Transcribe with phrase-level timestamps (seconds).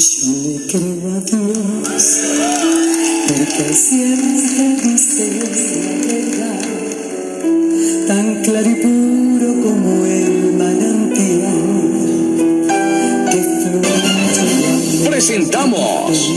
[0.00, 2.04] Yo le creo a Dios,
[3.28, 5.50] porque siempre dice la
[6.06, 6.64] verdad,
[8.06, 11.52] tan claro y puro como el manantial
[13.30, 15.10] que fluye.
[15.10, 16.30] Presentamos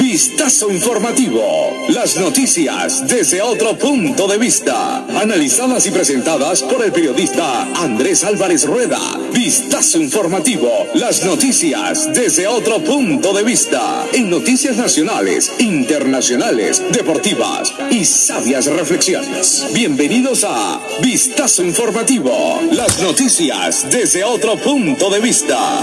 [0.00, 1.69] Vistazo Informativo.
[1.88, 4.98] Las noticias desde otro punto de vista.
[5.20, 9.00] Analizadas y presentadas por el periodista Andrés Álvarez Rueda.
[9.32, 10.70] Vistazo Informativo.
[10.94, 14.06] Las noticias desde otro punto de vista.
[14.12, 19.66] En noticias nacionales, internacionales, deportivas y sabias reflexiones.
[19.72, 22.60] Bienvenidos a Vistazo Informativo.
[22.72, 25.82] Las noticias desde otro punto de vista.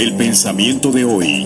[0.00, 1.44] El pensamiento de hoy.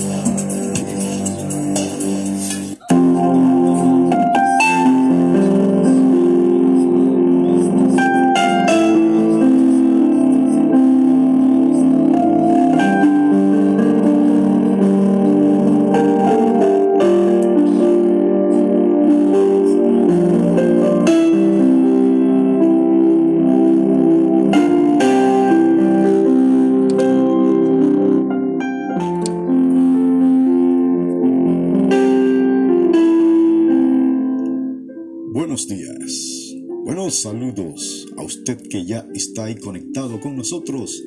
[39.15, 41.03] Está ahí conectado con nosotros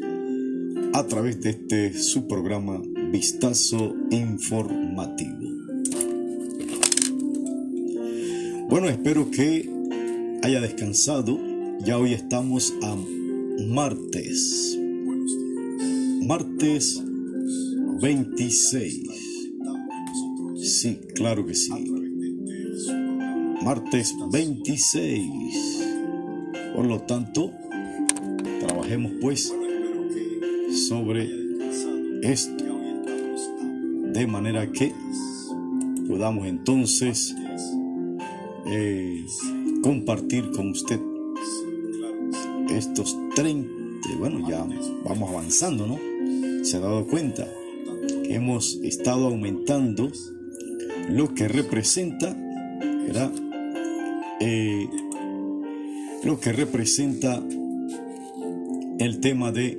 [0.94, 5.38] a través de este su programa Vistazo Informativo.
[8.70, 9.70] Bueno, espero que
[10.44, 11.40] haya descansado.
[11.86, 12.96] Ya hoy estamos a
[13.68, 14.78] martes.
[16.24, 17.02] Martes
[18.02, 19.02] 26.
[20.58, 21.72] Sí, claro que sí
[23.68, 25.30] martes 26.
[26.74, 27.52] Por lo tanto,
[28.88, 29.54] trabajemos pues
[30.88, 31.30] sobre
[32.22, 32.64] esto.
[34.14, 34.94] De manera que
[36.08, 37.36] podamos entonces
[38.66, 39.26] eh,
[39.84, 41.00] compartir con usted
[42.70, 43.70] estos 30.
[44.20, 44.66] Bueno, ya
[45.04, 45.98] vamos avanzando, ¿no?
[46.64, 47.46] Se ha dado cuenta
[48.24, 50.10] que hemos estado aumentando
[51.10, 52.34] lo que representa,
[53.06, 53.32] ¿verdad?
[54.40, 54.88] eh,
[56.24, 57.44] lo que representa
[59.00, 59.78] el tema de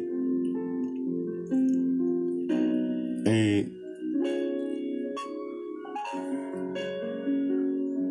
[3.27, 3.69] eh,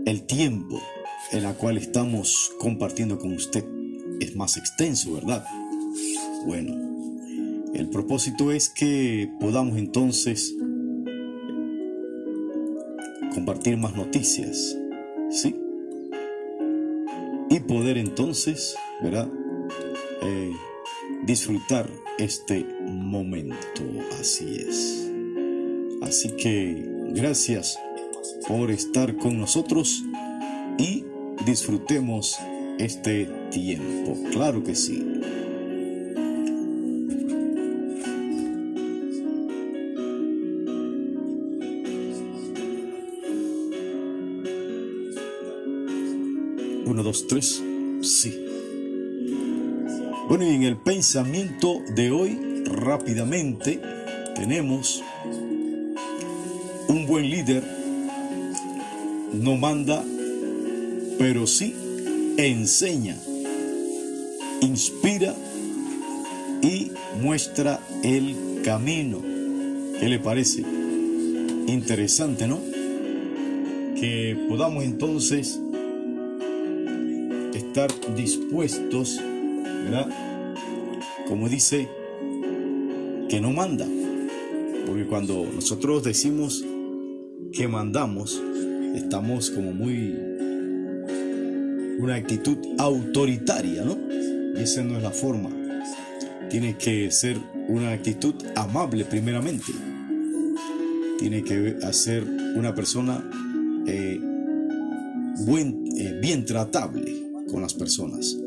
[0.05, 0.81] el tiempo
[1.31, 3.65] en el cual estamos compartiendo con usted
[4.19, 5.45] es más extenso, ¿verdad?
[6.45, 6.75] Bueno,
[7.73, 10.55] el propósito es que podamos entonces
[13.33, 14.77] compartir más noticias,
[15.29, 15.55] ¿sí?
[17.49, 19.29] y poder entonces, ¿verdad?
[20.21, 20.51] Eh,
[21.27, 23.83] disfrutar este momento.
[24.17, 25.11] Así es.
[26.01, 27.77] Así que gracias
[28.47, 30.03] por estar con nosotros
[30.77, 31.03] y
[31.45, 32.37] disfrutemos
[32.79, 34.17] este tiempo.
[34.31, 35.03] Claro que sí.
[46.85, 47.66] Uno, dos, tres.
[50.27, 53.79] Bueno, y en el pensamiento de hoy, rápidamente,
[54.35, 55.03] tenemos
[56.89, 57.77] un buen líder
[59.33, 60.03] no manda,
[61.17, 61.73] pero sí
[62.37, 63.15] enseña,
[64.61, 65.35] inspira
[66.61, 69.21] y muestra el camino.
[69.99, 70.63] ¿Qué le parece?
[71.67, 72.59] Interesante, ¿no?
[73.99, 75.59] Que podamos entonces
[77.53, 79.19] estar dispuestos,
[81.27, 81.89] Como dice,
[83.29, 83.85] que no manda.
[84.85, 86.63] Porque cuando nosotros decimos
[87.51, 88.41] que mandamos,
[88.95, 90.15] estamos como muy...
[91.99, 93.97] una actitud autoritaria, ¿no?
[94.57, 95.49] Y esa no es la forma.
[96.49, 97.37] Tiene que ser
[97.67, 99.73] una actitud amable primeramente.
[101.19, 102.23] Tiene que ser
[102.55, 103.29] una persona
[103.87, 104.19] eh,
[105.45, 107.13] buen, eh, bien tratable
[107.49, 108.37] con las personas.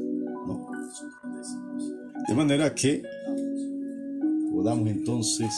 [2.30, 3.02] De manera que
[4.52, 5.50] podamos entonces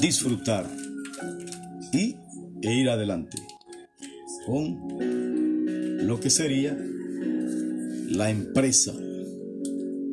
[0.00, 0.66] disfrutar
[1.92, 2.16] y
[2.62, 3.36] e ir adelante
[4.46, 4.96] con
[6.06, 6.74] lo que sería
[8.08, 8.94] la empresa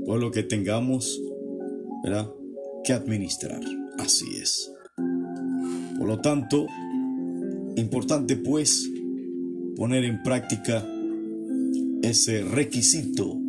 [0.06, 1.22] o lo que tengamos
[2.04, 2.30] ¿verdad?
[2.84, 3.62] que administrar.
[4.00, 4.70] Así es.
[5.98, 6.68] Por lo tanto,
[7.78, 8.86] importante pues
[9.78, 10.86] poner en práctica
[12.02, 13.43] ese requisito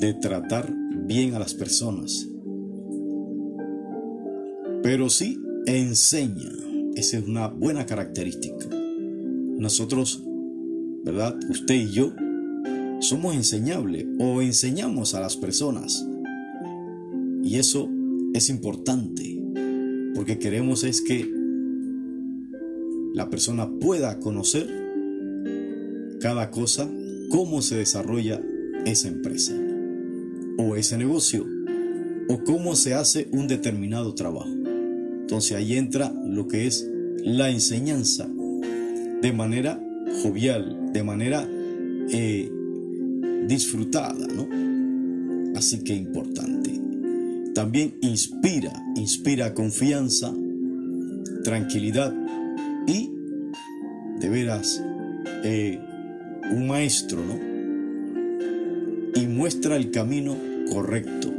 [0.00, 0.74] de tratar
[1.06, 2.26] bien a las personas.
[4.82, 6.50] Pero sí enseña.
[6.94, 8.66] Esa es una buena característica.
[9.58, 10.24] Nosotros,
[11.04, 11.38] ¿verdad?
[11.50, 12.12] Usted y yo
[13.00, 16.06] somos enseñables o enseñamos a las personas.
[17.42, 17.88] Y eso
[18.32, 19.38] es importante
[20.14, 21.30] porque queremos es que
[23.12, 24.66] la persona pueda conocer
[26.20, 26.88] cada cosa,
[27.28, 28.42] cómo se desarrolla
[28.86, 29.59] esa empresa
[30.60, 31.46] o ese negocio
[32.28, 34.48] o cómo se hace un determinado trabajo.
[35.20, 36.88] Entonces ahí entra lo que es
[37.24, 38.28] la enseñanza
[39.22, 39.80] de manera
[40.22, 41.48] jovial, de manera
[42.10, 42.50] eh,
[43.46, 44.48] disfrutada, ¿no?
[45.56, 46.80] Así que importante.
[47.54, 50.32] También inspira, inspira confianza,
[51.42, 52.14] tranquilidad
[52.86, 53.10] y
[54.20, 54.82] de veras
[55.42, 55.80] eh,
[56.52, 57.50] un maestro, ¿no?
[59.20, 61.32] Y muestra el camino correcto.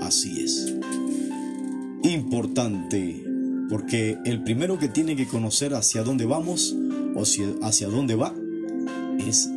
[0.00, 0.74] Así es.
[2.02, 3.24] Importante,
[3.68, 6.76] porque el primero que tiene que conocer hacia dónde vamos
[7.14, 7.22] o
[7.62, 8.34] hacia dónde va
[9.26, 9.48] es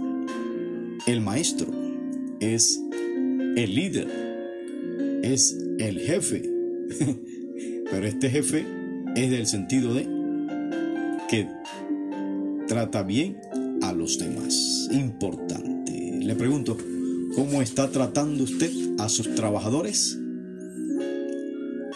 [1.08, 1.68] el maestro,
[2.40, 2.82] es
[3.56, 6.50] el líder, es el jefe.
[7.92, 8.66] Pero este jefe
[9.16, 10.08] es del sentido de
[11.30, 11.48] que
[12.68, 13.38] trata bien
[13.82, 14.88] a los demás.
[14.92, 16.20] Importante.
[16.22, 16.78] Le pregunto,
[17.36, 20.18] ¿cómo está tratando usted a sus trabajadores?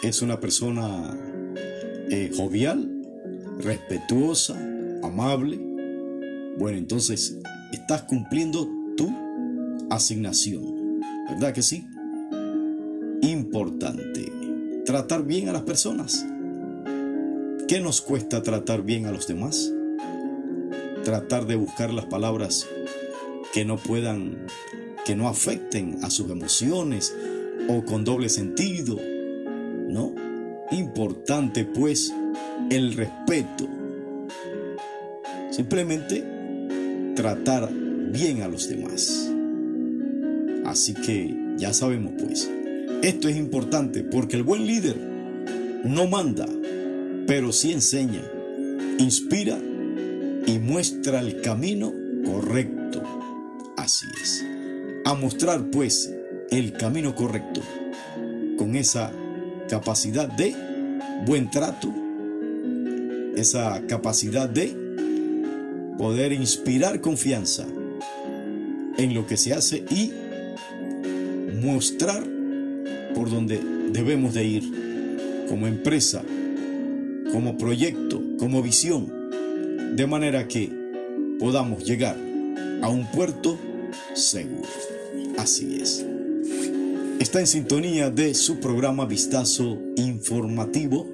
[0.02, 1.18] ¿Es una persona
[2.10, 2.90] eh, jovial,
[3.58, 4.54] respetuosa,
[5.02, 5.58] amable?
[6.58, 7.38] Bueno, entonces
[7.72, 9.10] estás cumpliendo tu
[9.90, 11.00] asignación.
[11.30, 11.86] ¿Verdad que sí?
[13.22, 14.32] Importante.
[14.84, 16.26] Tratar bien a las personas.
[17.68, 19.72] ¿Qué nos cuesta tratar bien a los demás?
[21.04, 22.66] Tratar de buscar las palabras
[23.52, 24.46] que no puedan,
[25.10, 27.12] que no afecten a sus emociones
[27.66, 28.96] o con doble sentido.
[29.88, 30.14] ¿No?
[30.70, 32.14] Importante pues
[32.70, 33.68] el respeto.
[35.50, 36.24] Simplemente
[37.16, 39.28] tratar bien a los demás.
[40.64, 42.48] Así que ya sabemos pues,
[43.02, 44.96] esto es importante porque el buen líder
[45.82, 46.46] no manda,
[47.26, 48.22] pero sí enseña,
[49.00, 49.58] inspira
[50.46, 51.92] y muestra el camino
[52.24, 53.02] correcto.
[53.76, 54.44] Así es.
[55.04, 56.12] A mostrar pues
[56.50, 57.62] el camino correcto
[58.58, 59.12] con esa
[59.68, 60.54] capacidad de
[61.26, 61.92] buen trato,
[63.36, 64.76] esa capacidad de
[65.96, 67.66] poder inspirar confianza
[68.96, 70.12] en lo que se hace y
[71.62, 72.22] mostrar
[73.14, 73.60] por donde
[73.92, 76.22] debemos de ir como empresa,
[77.32, 79.30] como proyecto, como visión,
[79.96, 80.70] de manera que
[81.38, 82.16] podamos llegar
[82.82, 83.58] a un puerto
[84.14, 84.89] seguro.
[85.40, 86.04] Así es.
[87.18, 91.06] Está en sintonía de su programa Vistazo Informativo.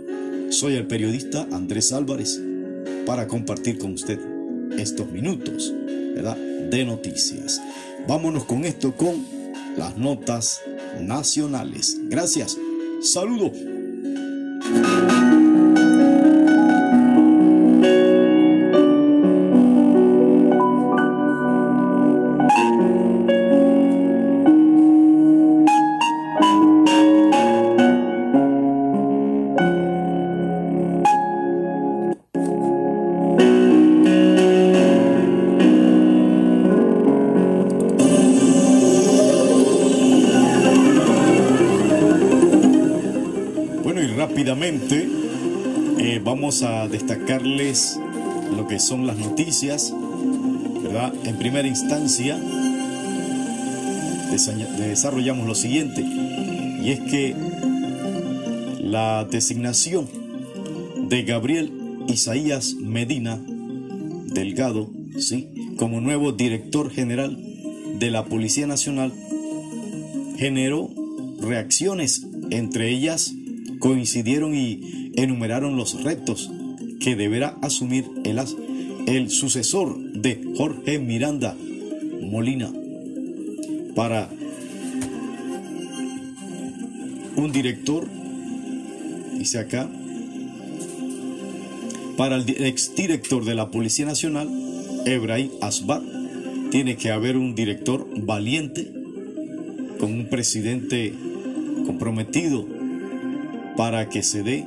[0.51, 2.41] Soy el periodista Andrés Álvarez
[3.07, 4.19] para compartir con usted
[4.77, 7.63] estos minutos de noticias.
[8.09, 9.25] Vámonos con esto con
[9.77, 10.61] las notas
[11.01, 11.97] nacionales.
[12.09, 12.59] Gracias.
[13.03, 13.53] Saludo.
[48.87, 49.93] Son las noticias,
[50.81, 51.13] ¿verdad?
[51.25, 52.39] En primera instancia,
[54.79, 57.35] desarrollamos lo siguiente, y es que
[58.79, 60.07] la designación
[61.09, 61.73] de Gabriel
[62.07, 63.41] Isaías Medina
[64.27, 64.89] Delgado,
[65.19, 65.49] ¿sí?
[65.79, 67.37] como nuevo director general
[67.99, 69.13] de la Policía Nacional,
[70.37, 70.91] generó
[71.41, 73.35] reacciones, entre ellas
[73.81, 76.53] coincidieron y enumeraron los retos
[77.01, 78.39] que deberá asumir el,
[79.07, 81.57] el sucesor de Jorge Miranda
[82.23, 82.73] Molina
[83.95, 84.29] para
[87.37, 88.09] un director,
[89.39, 89.89] dice acá,
[92.17, 94.49] para el exdirector de la Policía Nacional,
[95.05, 96.03] Ebrahim Asbat,
[96.71, 98.91] tiene que haber un director valiente,
[100.01, 101.15] con un presidente
[101.87, 102.67] comprometido
[103.77, 104.67] para que se dé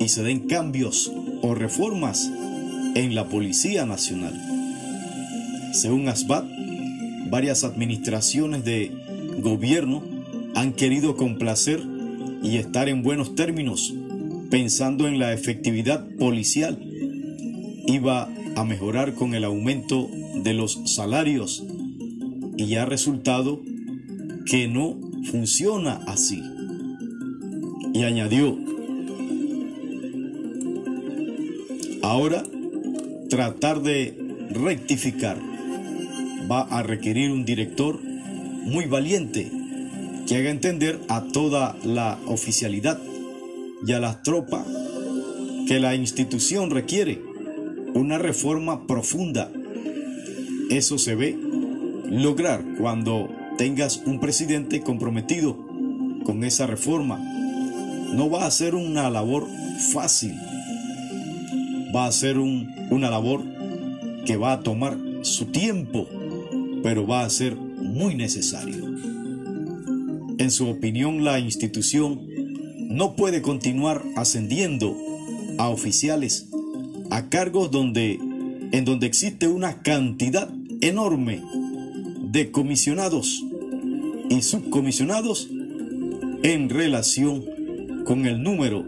[0.00, 1.12] y se den cambios
[1.42, 2.30] o reformas
[2.96, 4.32] en la Policía Nacional.
[5.74, 6.46] Según Asbat,
[7.28, 8.90] varias administraciones de
[9.38, 10.02] gobierno
[10.54, 11.82] han querido complacer
[12.42, 13.92] y estar en buenos términos,
[14.48, 16.78] pensando en la efectividad policial.
[17.86, 20.08] Iba a mejorar con el aumento
[20.42, 21.64] de los salarios
[22.56, 23.60] y ha resultado
[24.46, 24.98] que no
[25.30, 26.42] funciona así.
[27.92, 28.56] Y añadió,
[32.02, 32.42] ahora
[33.28, 34.14] tratar de
[34.50, 35.38] rectificar
[36.50, 39.50] va a requerir un director muy valiente
[40.26, 43.00] que haga entender a toda la oficialidad
[43.86, 44.66] y a las tropas
[45.66, 47.20] que la institución requiere
[47.94, 49.50] una reforma profunda.
[50.70, 51.36] Eso se ve
[52.08, 53.28] lograr cuando
[53.58, 55.56] tengas un presidente comprometido
[56.24, 57.18] con esa reforma.
[58.12, 59.46] No va a ser una labor
[59.92, 60.34] fácil,
[61.96, 63.42] va a ser una labor
[64.26, 66.06] que va a tomar su tiempo,
[66.82, 68.84] pero va a ser muy necesario.
[70.38, 72.20] En su opinión, la institución
[72.90, 74.94] no puede continuar ascendiendo
[75.56, 76.48] a oficiales
[77.10, 78.18] a cargos donde
[78.72, 80.50] en donde existe una cantidad
[80.80, 81.40] enorme
[82.30, 83.42] de comisionados
[84.28, 85.48] y subcomisionados
[86.42, 87.44] en relación
[88.04, 88.84] con el número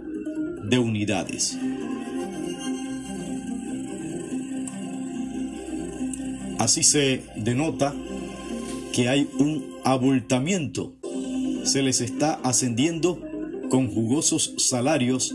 [0.65, 1.57] de unidades.
[6.59, 7.95] Así se denota
[8.93, 10.95] que hay un abultamiento.
[11.65, 13.21] Se les está ascendiendo
[13.71, 15.35] con jugosos salarios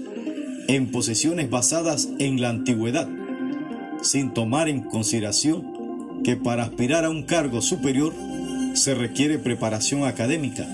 [0.67, 3.07] en posesiones basadas en la antigüedad,
[4.01, 8.13] sin tomar en consideración que para aspirar a un cargo superior
[8.73, 10.67] se requiere preparación académica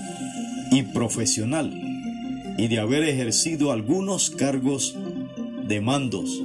[0.70, 1.72] y profesional
[2.56, 4.96] y de haber ejercido algunos cargos
[5.66, 6.42] de mandos,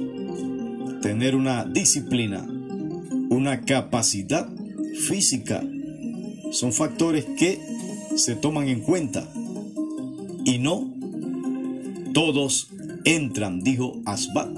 [1.02, 2.46] tener una disciplina,
[3.30, 4.48] una capacidad
[5.08, 5.62] física,
[6.52, 7.60] son factores que
[8.16, 9.28] se toman en cuenta.
[10.44, 10.94] Y no
[12.12, 12.68] todos
[13.04, 14.48] entran, dijo Asbat.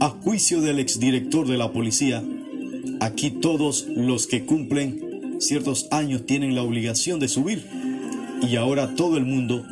[0.00, 2.22] A juicio del exdirector de la policía,
[3.00, 7.66] aquí todos los que cumplen ciertos años tienen la obligación de subir.
[8.42, 9.64] Y ahora todo el mundo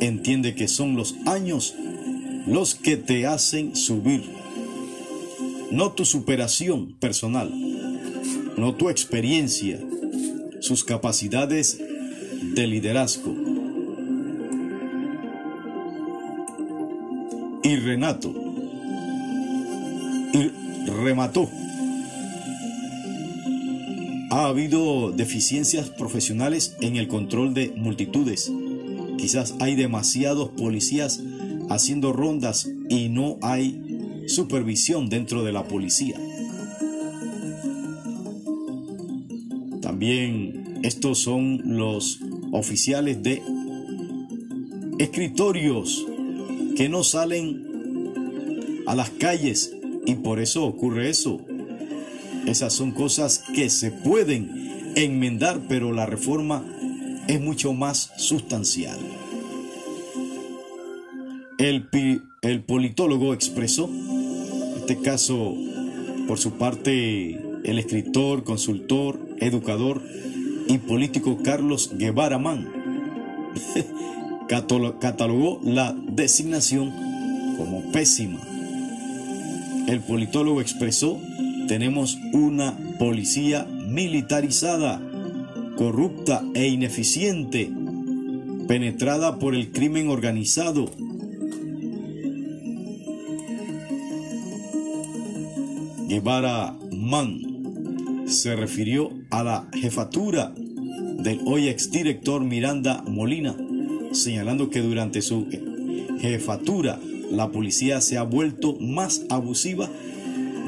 [0.00, 1.74] entiende que son los años
[2.46, 4.24] los que te hacen subir,
[5.70, 7.52] no tu superación personal,
[8.56, 9.80] no tu experiencia,
[10.60, 13.34] sus capacidades de liderazgo.
[17.62, 18.34] Y Renato,
[20.32, 20.50] y
[20.90, 21.48] remató.
[24.30, 28.50] Ha habido deficiencias profesionales en el control de multitudes.
[29.18, 31.20] Quizás hay demasiados policías
[31.68, 33.89] haciendo rondas y no hay
[34.30, 36.16] supervisión dentro de la policía.
[39.82, 42.20] También estos son los
[42.52, 43.42] oficiales de
[44.98, 46.06] escritorios
[46.76, 47.66] que no salen
[48.86, 51.40] a las calles y por eso ocurre eso.
[52.46, 56.64] Esas son cosas que se pueden enmendar, pero la reforma
[57.28, 58.98] es mucho más sustancial.
[61.58, 61.88] El,
[62.42, 63.90] el politólogo expresó,
[64.90, 65.54] este caso,
[66.26, 70.02] por su parte, el escritor, consultor, educador
[70.66, 72.68] y político Carlos Guevara Mann
[74.48, 76.90] catalogó la designación
[77.56, 78.40] como pésima.
[79.86, 81.20] El politólogo expresó,
[81.68, 85.00] tenemos una policía militarizada,
[85.76, 87.70] corrupta e ineficiente,
[88.66, 90.90] penetrada por el crimen organizado.
[96.20, 103.56] Guevara Mann se refirió a la jefatura del hoy exdirector Miranda Molina,
[104.12, 105.46] señalando que durante su
[106.20, 107.00] jefatura
[107.30, 109.88] la policía se ha vuelto más abusiva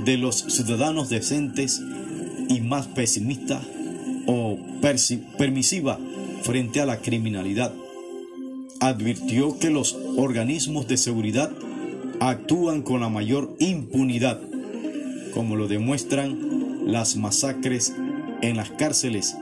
[0.07, 1.83] de los ciudadanos decentes
[2.49, 3.61] y más pesimista
[4.27, 4.59] o
[5.37, 5.99] permisiva
[6.45, 7.75] frente a la criminalidad.
[8.81, 11.53] Advirtió que los organismos de seguridad
[12.21, 14.41] actúan con la mayor impunidad,
[15.33, 16.39] como lo demuestran
[16.87, 17.95] las masacres
[18.43, 19.37] en las cárceles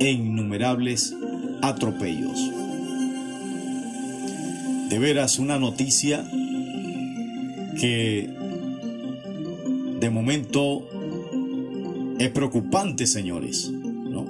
[0.00, 1.14] e innumerables
[1.62, 2.50] atropellos.
[4.88, 6.24] De veras una noticia
[7.80, 8.28] que
[10.00, 10.88] de momento
[12.18, 14.26] es preocupante, señores, ¿no?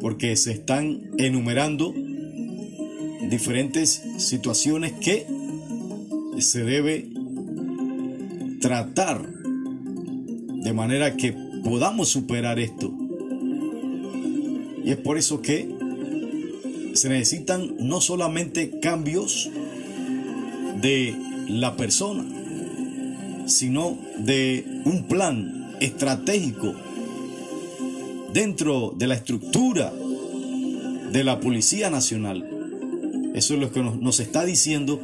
[0.00, 1.94] porque se están enumerando
[3.30, 5.26] diferentes situaciones que
[6.38, 7.08] se debe
[8.60, 9.31] tratar
[10.72, 12.90] de manera que podamos superar esto
[14.82, 15.68] Y es por eso que
[16.94, 19.50] se necesitan no solamente cambios
[20.80, 21.14] de
[21.46, 22.24] la persona,
[23.44, 26.74] sino de un plan estratégico
[28.32, 29.92] dentro de la estructura
[31.12, 32.48] de la Policía Nacional.
[33.34, 35.00] Eso es lo que nos, está diciendo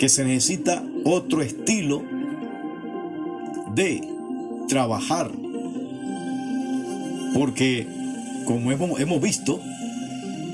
[0.00, 2.02] que se necesita otro estilo
[3.74, 4.19] de
[4.70, 5.30] trabajar.
[7.34, 7.86] Porque,
[8.46, 9.60] como hemos, hemos visto,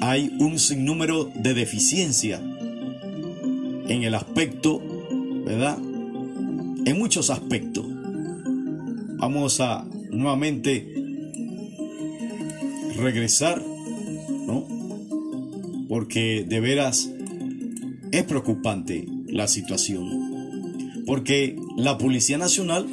[0.01, 2.41] hay un sinnúmero de deficiencia
[3.89, 4.83] en el aspecto,
[5.45, 5.79] ¿verdad?
[5.79, 7.87] En muchos aspectos.
[9.19, 10.93] Vamos a nuevamente
[12.97, 13.63] regresar,
[14.47, 14.67] ¿no?
[15.89, 17.11] Porque de veras
[18.13, 21.05] es preocupante la situación.
[21.07, 22.87] Porque la Policía Nacional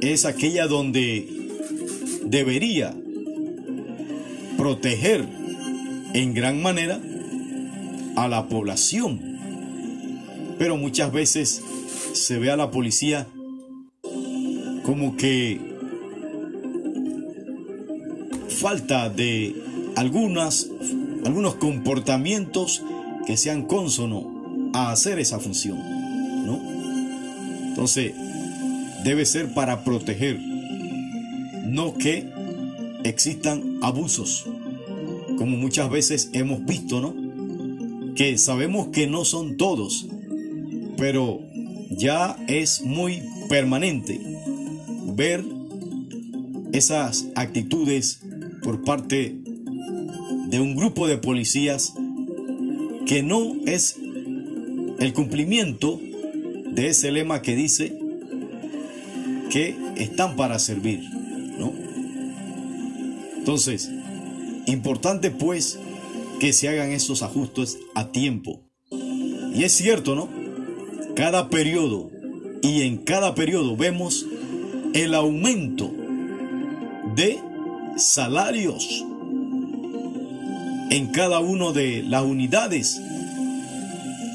[0.00, 1.28] es aquella donde
[2.24, 2.94] debería
[4.56, 5.26] proteger
[6.14, 7.00] en gran manera
[8.16, 9.20] a la población.
[10.58, 11.62] Pero muchas veces
[12.12, 13.26] se ve a la policía
[14.82, 15.60] como que
[18.48, 19.54] falta de
[19.96, 20.68] algunas,
[21.24, 22.82] algunos comportamientos
[23.26, 25.78] que sean consono a hacer esa función,
[26.46, 26.60] ¿no?
[27.68, 28.12] Entonces,
[29.04, 32.28] debe ser para proteger, no que
[33.04, 34.46] existan abusos,
[35.38, 38.14] como muchas veces hemos visto, ¿no?
[38.14, 40.06] Que sabemos que no son todos,
[40.96, 41.40] pero
[41.90, 44.20] ya es muy permanente
[45.14, 45.44] ver
[46.72, 48.20] esas actitudes
[48.62, 49.36] por parte
[50.48, 51.94] de un grupo de policías
[53.06, 53.96] que no es
[54.98, 56.00] el cumplimiento
[56.72, 57.99] de ese lema que dice
[59.50, 61.00] que están para servir,
[61.58, 61.72] ¿no?
[63.36, 63.90] Entonces,
[64.66, 65.78] importante pues
[66.38, 68.62] que se hagan esos ajustes a tiempo.
[69.54, 70.28] Y es cierto, ¿no?
[71.14, 72.10] Cada periodo
[72.62, 74.26] y en cada periodo vemos
[74.94, 75.92] el aumento
[77.14, 77.38] de
[77.96, 79.04] salarios
[80.90, 83.00] en cada una de las unidades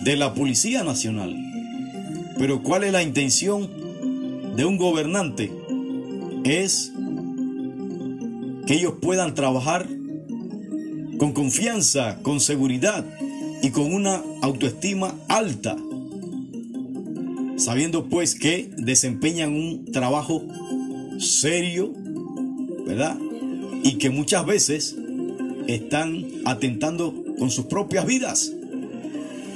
[0.03, 1.35] de la Policía Nacional.
[2.37, 3.69] Pero ¿cuál es la intención
[4.55, 5.51] de un gobernante?
[6.43, 6.91] Es
[8.65, 9.87] que ellos puedan trabajar
[11.17, 13.05] con confianza, con seguridad
[13.61, 15.75] y con una autoestima alta,
[17.57, 20.43] sabiendo pues que desempeñan un trabajo
[21.19, 21.93] serio,
[22.85, 23.17] ¿verdad?
[23.85, 24.95] y que muchas veces
[25.67, 28.51] están atentando con sus propias vidas.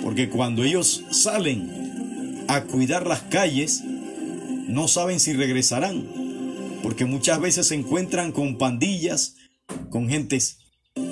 [0.03, 3.83] Porque cuando ellos salen a cuidar las calles,
[4.69, 6.07] no saben si regresarán.
[6.81, 9.35] Porque muchas veces se encuentran con pandillas,
[9.89, 10.59] con gentes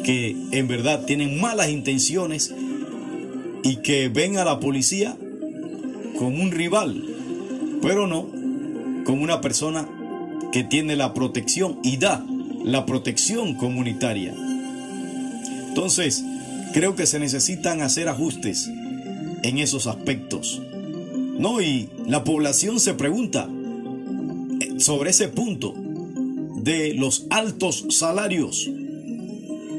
[0.03, 2.53] que en verdad tienen malas intenciones
[3.63, 5.17] y que ven a la policía
[6.17, 7.03] como un rival,
[7.81, 8.31] pero no
[9.05, 9.87] como una persona
[10.51, 12.25] que tiene la protección y da
[12.63, 14.33] la protección comunitaria.
[15.67, 16.23] Entonces,
[16.73, 18.69] creo que se necesitan hacer ajustes
[19.43, 20.61] en esos aspectos.
[21.37, 23.49] No, y la población se pregunta
[24.59, 25.73] eh, sobre ese punto
[26.63, 28.69] de los altos salarios.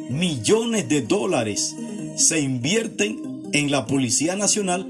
[0.08, 1.76] Millones de dólares
[2.16, 4.86] se invierten en la Policía Nacional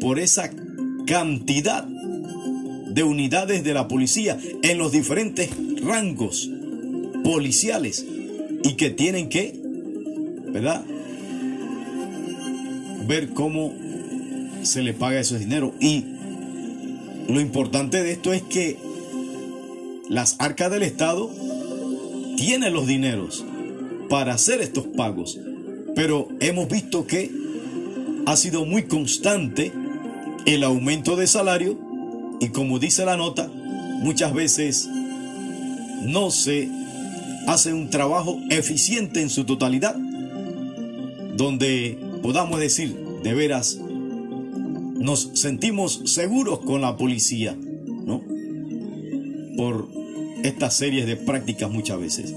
[0.00, 0.50] por esa
[1.06, 5.50] cantidad de unidades de la policía en los diferentes
[5.82, 6.50] rangos
[7.22, 8.04] policiales
[8.64, 9.54] y que tienen que,
[10.52, 10.84] ¿verdad?
[13.06, 13.72] Ver cómo
[14.62, 15.74] se le paga ese dinero.
[15.80, 16.04] Y
[17.28, 18.76] lo importante de esto es que
[20.08, 21.30] las arcas del Estado
[22.36, 23.44] tienen los dineros
[24.08, 25.38] para hacer estos pagos.
[25.94, 27.30] Pero hemos visto que
[28.26, 29.72] ha sido muy constante
[30.46, 31.78] el aumento de salario
[32.40, 33.48] y como dice la nota,
[34.00, 34.88] muchas veces
[36.02, 36.68] no se
[37.46, 39.94] hace un trabajo eficiente en su totalidad,
[41.36, 43.78] donde podamos decir, de veras,
[45.00, 48.22] nos sentimos seguros con la policía, ¿no?
[49.56, 49.88] Por
[50.44, 52.34] estas series de prácticas muchas veces.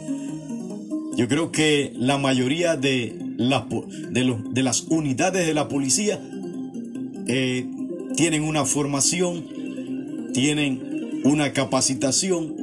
[1.16, 3.66] Yo creo que la mayoría de, las,
[4.10, 6.20] de, de las unidades de la policía
[7.28, 7.68] eh,
[8.16, 12.56] tienen una formación, tienen una capacitación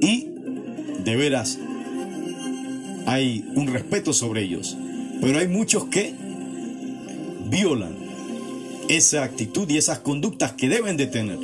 [0.00, 0.28] y
[1.04, 1.58] de veras
[3.06, 4.76] hay un respeto sobre ellos.
[5.22, 6.14] Pero hay muchos que
[7.48, 7.95] violan
[8.88, 11.38] esa actitud y esas conductas que deben de tener.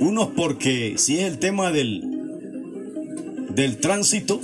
[0.00, 2.02] Unos porque si es el tema del,
[3.54, 4.40] del tránsito,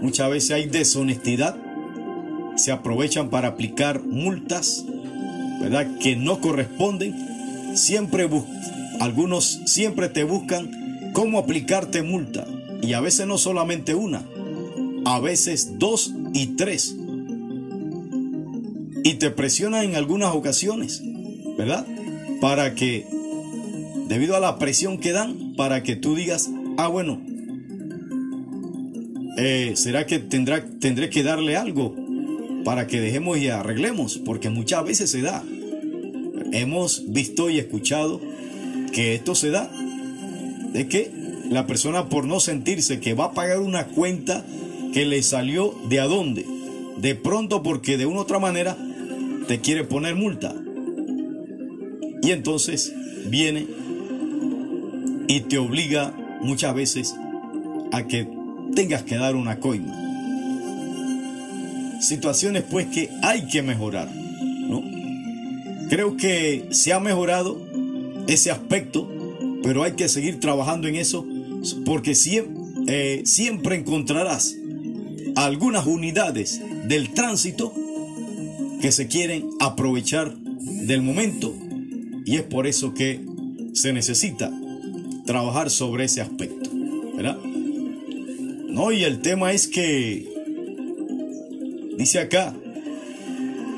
[0.00, 1.56] muchas veces hay deshonestidad,
[2.56, 4.84] se aprovechan para aplicar multas,
[5.60, 5.98] ¿verdad?
[5.98, 7.14] Que no corresponden.
[7.76, 8.28] Siempre
[9.00, 12.46] algunos siempre te buscan cómo aplicarte multa
[12.82, 14.22] y a veces no solamente una,
[15.04, 16.96] a veces dos y tres.
[19.04, 21.02] Y te presionan en algunas ocasiones,
[21.58, 21.86] ¿verdad?
[22.40, 23.06] Para que,
[24.08, 27.20] debido a la presión que dan, para que tú digas, ah, bueno,
[29.36, 31.94] eh, ¿será que tendrá, tendré que darle algo
[32.64, 34.18] para que dejemos y arreglemos?
[34.18, 35.44] Porque muchas veces se da.
[36.52, 38.22] Hemos visto y escuchado
[38.92, 39.70] que esto se da.
[40.72, 41.10] De que
[41.50, 44.46] la persona por no sentirse que va a pagar una cuenta
[44.92, 46.46] que le salió de a dónde.
[46.96, 48.78] De pronto porque de una u otra manera
[49.46, 50.54] te quiere poner multa.
[52.22, 52.92] Y entonces
[53.26, 53.66] viene
[55.28, 57.14] y te obliga muchas veces
[57.92, 58.28] a que
[58.74, 60.00] tengas que dar una coima.
[62.00, 64.82] Situaciones pues que hay que mejorar, ¿no?
[65.88, 67.60] Creo que se ha mejorado
[68.26, 69.10] ese aspecto,
[69.62, 71.26] pero hay que seguir trabajando en eso
[71.84, 74.56] porque siempre, eh, siempre encontrarás
[75.36, 77.72] algunas unidades del tránsito
[78.84, 81.54] que se quieren aprovechar del momento
[82.26, 83.18] y es por eso que
[83.72, 84.52] se necesita
[85.24, 86.68] trabajar sobre ese aspecto,
[87.16, 87.38] ¿verdad?
[87.38, 90.30] No, y el tema es que,
[91.96, 92.54] dice acá,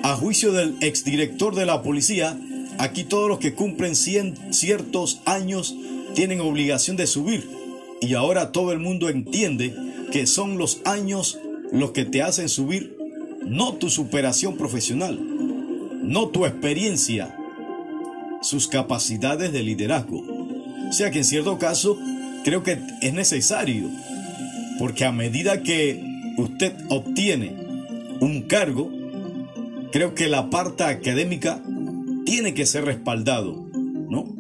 [0.03, 2.37] a juicio del exdirector de la policía,
[2.79, 5.77] aquí todos los que cumplen ciertos años
[6.17, 7.49] tienen obligación de subir.
[8.01, 9.73] Y ahora todo el mundo entiende
[10.11, 11.39] que son los años
[11.71, 12.96] los que te hacen subir,
[13.47, 15.19] no tu superación profesional,
[16.03, 17.37] no tu experiencia,
[18.43, 20.23] sus capacidades de liderazgo.
[20.89, 21.99] O sea que en cierto caso
[22.45, 23.91] creo que es necesario
[24.79, 26.03] porque a medida que
[26.37, 27.57] usted obtiene
[28.21, 28.91] un cargo,
[29.93, 31.63] creo que la parte académica
[32.25, 33.69] tiene que ser respaldado,
[34.09, 34.37] ¿no?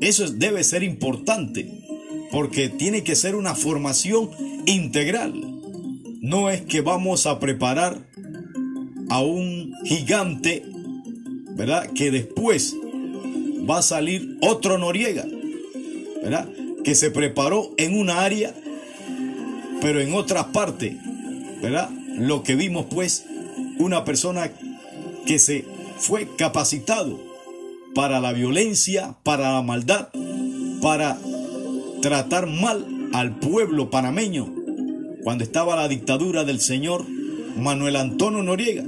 [0.00, 1.68] Eso debe ser importante,
[2.30, 4.30] porque tiene que ser una formación
[4.66, 5.34] integral.
[6.20, 8.07] No es que vamos a preparar
[9.08, 10.64] a un gigante,
[11.50, 11.90] ¿verdad?
[11.94, 12.76] Que después
[13.68, 15.26] va a salir otro Noriega,
[16.22, 16.48] ¿verdad?
[16.84, 18.54] Que se preparó en una área
[19.80, 20.94] pero en otras partes,
[21.62, 21.90] ¿verdad?
[22.16, 23.24] Lo que vimos pues,
[23.78, 24.50] una persona
[25.26, 25.64] que se
[25.98, 27.20] fue capacitado
[27.94, 30.08] para la violencia, para la maldad,
[30.82, 31.18] para
[32.02, 34.54] tratar mal al pueblo panameño
[35.22, 37.04] cuando estaba la dictadura del señor
[37.56, 38.84] Manuel Antonio Noriega,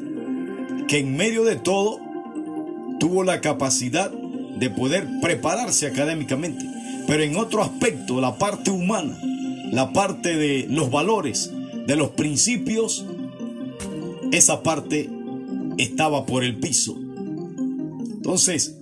[0.91, 2.01] que en medio de todo
[2.99, 6.65] tuvo la capacidad de poder prepararse académicamente,
[7.07, 9.17] pero en otro aspecto, la parte humana,
[9.71, 11.53] la parte de los valores,
[11.87, 13.07] de los principios,
[14.33, 15.09] esa parte
[15.79, 16.99] estaba por el piso.
[16.99, 18.77] Entonces,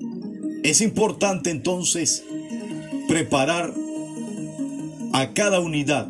[0.63, 2.25] es importante entonces
[3.07, 3.75] preparar
[5.13, 6.09] a cada unidad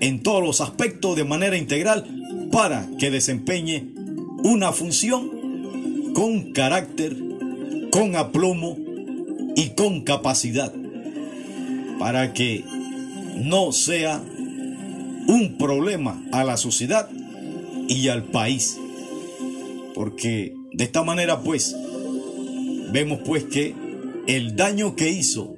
[0.00, 2.06] en todos los aspectos de manera integral
[2.52, 3.97] para que desempeñe
[4.42, 7.16] una función con carácter,
[7.90, 8.76] con aplomo
[9.56, 10.72] y con capacidad,
[11.98, 12.64] para que
[13.36, 14.22] no sea
[15.26, 17.08] un problema a la sociedad
[17.88, 18.78] y al país.
[19.94, 21.74] Porque de esta manera pues
[22.92, 23.74] vemos pues que
[24.26, 25.56] el daño que hizo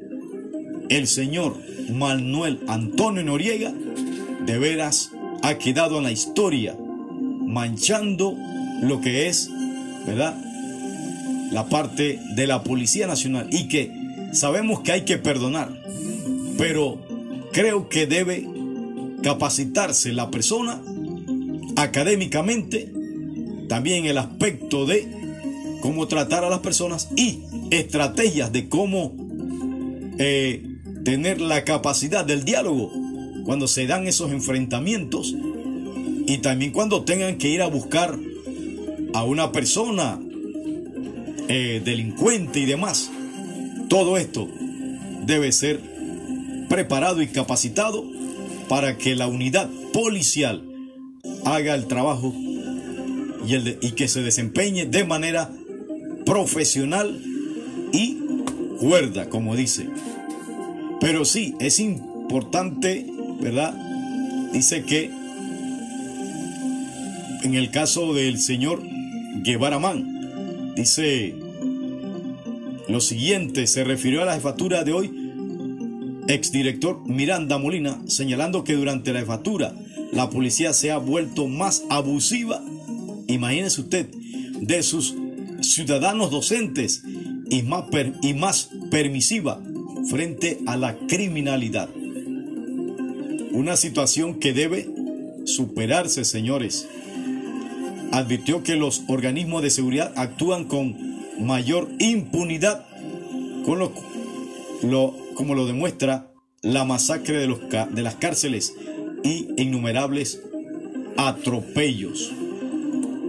[0.88, 1.56] el señor
[1.92, 3.72] Manuel Antonio Noriega
[4.46, 5.12] de veras
[5.42, 6.76] ha quedado en la historia
[7.46, 8.36] manchando
[8.80, 9.50] lo que es,
[10.06, 10.34] ¿verdad?
[11.50, 13.92] La parte de la Policía Nacional y que
[14.32, 15.82] sabemos que hay que perdonar,
[16.56, 17.00] pero
[17.52, 18.46] creo que debe
[19.22, 20.80] capacitarse la persona
[21.76, 22.92] académicamente,
[23.68, 25.08] también el aspecto de
[25.80, 27.40] cómo tratar a las personas y
[27.70, 29.14] estrategias de cómo
[30.18, 30.62] eh,
[31.04, 32.92] tener la capacidad del diálogo
[33.44, 35.34] cuando se dan esos enfrentamientos
[36.26, 38.18] y también cuando tengan que ir a buscar
[39.12, 40.18] a una persona
[41.48, 43.10] eh, delincuente y demás.
[43.88, 44.48] Todo esto
[45.26, 45.80] debe ser
[46.68, 48.04] preparado y capacitado
[48.68, 50.64] para que la unidad policial
[51.44, 52.32] haga el trabajo
[53.46, 55.50] y, el y que se desempeñe de manera
[56.24, 57.20] profesional
[57.92, 58.16] y
[58.78, 59.88] cuerda, como dice.
[61.00, 63.06] Pero sí, es importante,
[63.40, 63.74] ¿verdad?
[64.52, 65.10] Dice que
[67.42, 68.82] en el caso del señor
[69.42, 71.34] Guevara Man, dice
[72.88, 75.10] lo siguiente, se refirió a la jefatura de hoy
[76.28, 79.74] exdirector Miranda Molina, señalando que durante la jefatura
[80.12, 82.62] la policía se ha vuelto más abusiva,
[83.28, 84.08] imagínese usted,
[84.60, 85.14] de sus
[85.62, 87.02] ciudadanos docentes
[87.48, 87.84] y más,
[88.22, 89.60] y más permisiva
[90.08, 91.88] frente a la criminalidad.
[93.52, 94.88] Una situación que debe
[95.44, 96.88] superarse, señores.
[98.12, 100.96] Advirtió que los organismos de seguridad actúan con
[101.40, 102.86] mayor impunidad,
[103.64, 103.92] con lo,
[104.82, 108.74] lo, como lo demuestra la masacre de, los, de las cárceles
[109.22, 110.42] y innumerables
[111.16, 112.32] atropellos.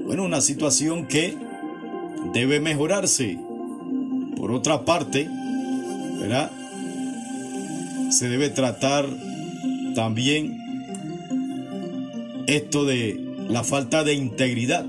[0.06, 1.38] Bueno, una situación que
[2.34, 3.38] debe mejorarse.
[4.36, 5.30] Por otra parte,
[6.20, 6.52] ¿verdad?
[8.10, 9.06] Se debe tratar
[9.94, 10.58] también
[12.48, 14.85] esto de la falta de integridad,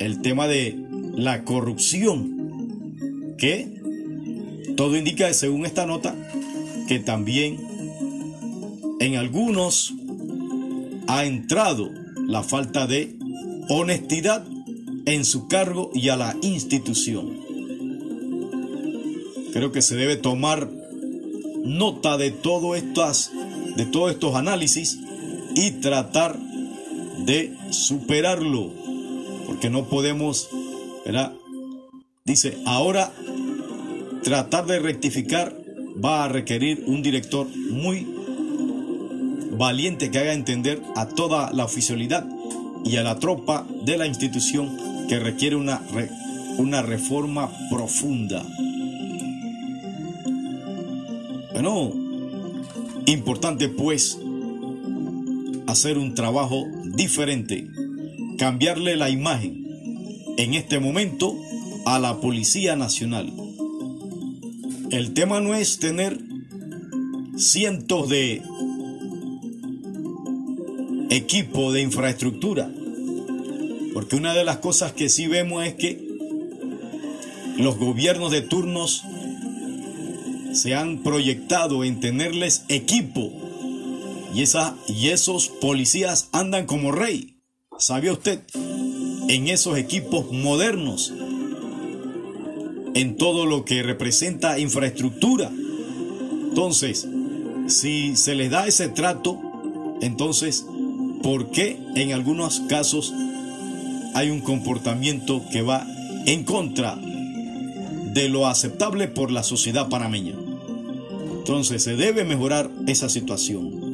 [0.00, 0.76] el tema de
[1.14, 3.80] la corrupción, que
[4.76, 6.16] todo indica, según esta nota,
[6.88, 7.58] que también
[8.98, 9.94] en algunos
[11.06, 11.90] ha entrado
[12.26, 13.16] la falta de
[13.68, 14.44] honestidad
[15.06, 17.38] en su cargo y a la institución.
[19.52, 20.68] Creo que se debe tomar
[21.64, 23.30] nota de todo estas
[23.76, 24.98] de todos estos análisis
[25.54, 26.49] y tratar
[27.24, 28.72] de superarlo,
[29.46, 30.48] porque no podemos,
[31.04, 31.32] ¿verdad?
[32.24, 33.12] Dice, ahora
[34.22, 35.56] tratar de rectificar
[36.02, 38.06] va a requerir un director muy
[39.52, 42.26] valiente que haga entender a toda la oficialidad
[42.84, 44.76] y a la tropa de la institución
[45.08, 45.82] que requiere una,
[46.56, 48.44] una reforma profunda.
[51.52, 51.92] Bueno,
[53.06, 54.18] importante pues
[55.70, 57.68] hacer un trabajo diferente,
[58.38, 59.66] cambiarle la imagen
[60.36, 61.36] en este momento
[61.86, 63.32] a la Policía Nacional.
[64.90, 66.18] El tema no es tener
[67.36, 68.42] cientos de
[71.10, 72.70] equipo de infraestructura,
[73.94, 76.10] porque una de las cosas que sí vemos es que
[77.58, 79.04] los gobiernos de turnos
[80.52, 83.39] se han proyectado en tenerles equipo
[84.34, 84.44] y,
[84.92, 87.36] y esos policías andan como rey.
[87.78, 88.40] ¿Sabía usted?
[89.28, 91.12] En esos equipos modernos,
[92.94, 95.50] en todo lo que representa infraestructura.
[96.48, 97.06] Entonces,
[97.68, 99.38] si se les da ese trato,
[100.00, 100.66] entonces,
[101.22, 103.12] ¿por qué en algunos casos
[104.14, 105.86] hay un comportamiento que va
[106.26, 110.34] en contra de lo aceptable por la sociedad panameña?
[111.38, 113.89] Entonces se debe mejorar esa situación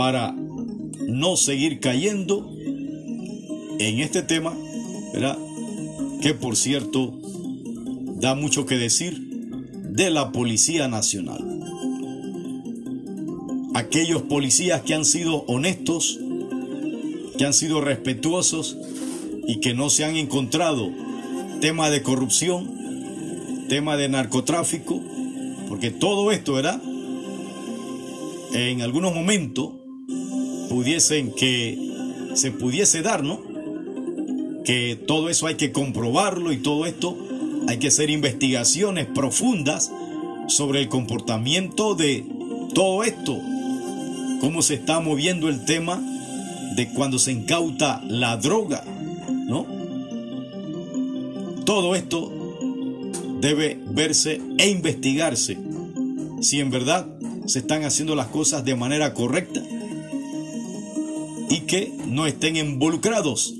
[0.00, 4.56] para no seguir cayendo en este tema,
[5.12, 5.36] ¿verdad?
[6.22, 7.18] Que por cierto
[8.14, 9.20] da mucho que decir
[9.90, 11.44] de la Policía Nacional.
[13.74, 16.18] Aquellos policías que han sido honestos,
[17.36, 18.78] que han sido respetuosos
[19.46, 20.88] y que no se han encontrado
[21.60, 24.98] tema de corrupción, tema de narcotráfico,
[25.68, 26.80] porque todo esto, ¿verdad?
[28.54, 29.79] En algunos momentos
[30.70, 31.76] pudiesen que
[32.34, 33.42] se pudiese dar, ¿no?
[34.64, 37.18] Que todo eso hay que comprobarlo y todo esto
[37.66, 39.90] hay que hacer investigaciones profundas
[40.46, 42.24] sobre el comportamiento de
[42.72, 43.36] todo esto,
[44.40, 46.00] cómo se está moviendo el tema
[46.76, 48.84] de cuando se incauta la droga,
[49.48, 49.66] ¿no?
[51.64, 52.32] Todo esto
[53.40, 55.58] debe verse e investigarse
[56.40, 57.08] si en verdad
[57.46, 59.60] se están haciendo las cosas de manera correcta
[61.70, 63.54] que no estén involucrados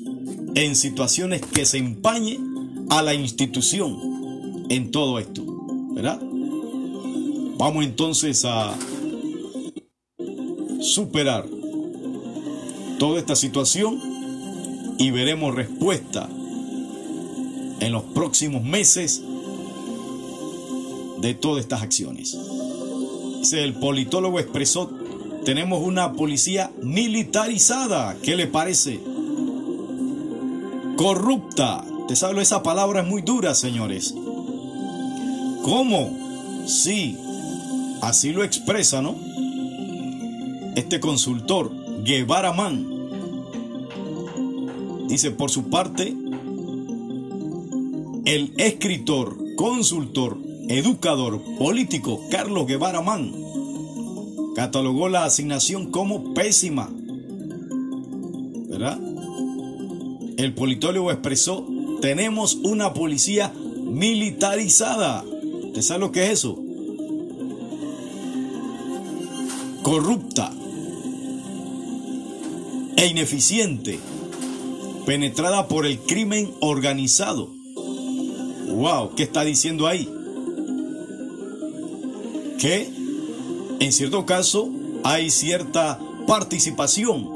[0.56, 5.44] en situaciones que se empañen a la institución en todo esto,
[5.94, 6.20] ¿verdad?
[7.56, 8.76] Vamos entonces a
[10.80, 11.46] superar
[12.98, 14.00] toda esta situación
[14.98, 16.28] y veremos respuesta
[17.78, 19.22] en los próximos meses
[21.20, 22.36] de todas estas acciones.
[23.52, 24.90] El politólogo expresó,
[25.44, 29.00] tenemos una policía militarizada, ¿qué le parece?
[30.96, 31.84] Corrupta.
[32.08, 34.14] Te sabes, esa palabra es muy dura, señores.
[35.62, 36.64] ¿Cómo?
[36.66, 37.16] Sí,
[38.02, 39.16] así lo expresa, ¿no?
[40.76, 41.72] Este consultor,
[42.04, 42.86] Guevara Man,
[45.08, 46.14] dice por su parte,
[48.24, 53.39] el escritor, consultor educador político Carlos Guevara Man
[54.54, 56.90] catalogó la asignación como pésima.
[58.68, 58.98] ¿Verdad?
[60.36, 61.66] El politólogo expresó,
[62.00, 65.24] tenemos una policía militarizada.
[65.64, 66.58] ¿Usted sabe lo que es eso?
[69.82, 70.52] corrupta
[72.96, 73.98] e ineficiente,
[75.06, 77.50] penetrada por el crimen organizado.
[78.68, 80.08] Wow, ¿qué está diciendo ahí?
[82.58, 82.88] Que
[83.80, 84.70] en cierto caso
[85.02, 87.28] hay cierta participación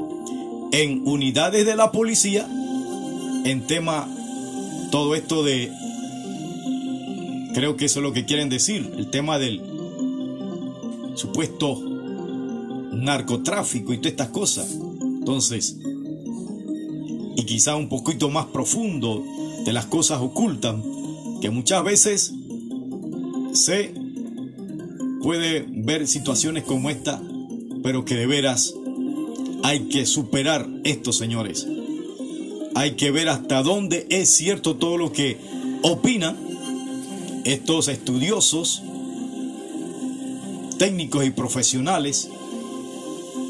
[0.71, 2.47] en unidades de la policía
[3.43, 4.07] en tema
[4.91, 5.71] todo esto de
[7.53, 9.61] creo que eso es lo que quieren decir, el tema del
[11.15, 11.81] supuesto
[12.91, 14.77] narcotráfico y todas estas cosas.
[15.01, 15.77] Entonces,
[17.35, 19.23] y quizá un poquito más profundo
[19.65, 20.75] de las cosas ocultas
[21.41, 22.33] que muchas veces
[23.53, 23.93] se
[25.21, 27.21] puede ver situaciones como esta,
[27.83, 28.73] pero que de veras
[29.63, 31.67] hay que superar esto, señores.
[32.73, 35.37] Hay que ver hasta dónde es cierto todo lo que
[35.83, 36.35] opinan
[37.45, 38.81] estos estudiosos,
[40.79, 42.29] técnicos y profesionales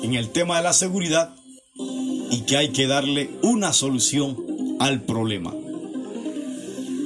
[0.04, 1.34] en el tema de la seguridad
[2.30, 4.38] y que hay que darle una solución
[4.80, 5.54] al problema.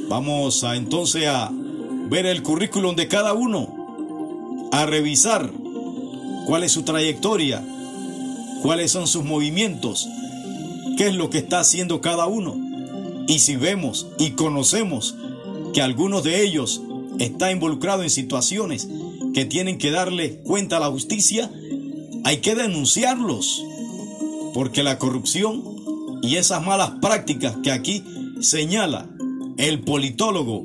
[0.09, 1.51] Vamos a entonces a
[2.09, 3.68] ver el currículum de cada uno,
[4.79, 5.51] a revisar
[6.45, 7.61] cuál es su trayectoria,
[8.61, 10.07] cuáles son sus movimientos,
[10.97, 12.55] qué es lo que está haciendo cada uno.
[13.27, 15.15] Y si vemos y conocemos
[15.73, 16.81] que algunos de ellos
[17.19, 18.87] están involucrados en situaciones
[19.33, 21.51] que tienen que darle cuenta a la justicia,
[22.23, 23.61] hay que denunciarlos
[24.53, 25.61] porque la corrupción
[26.21, 28.01] y esas malas prácticas que aquí
[28.39, 29.09] señala
[29.57, 30.63] el politólogo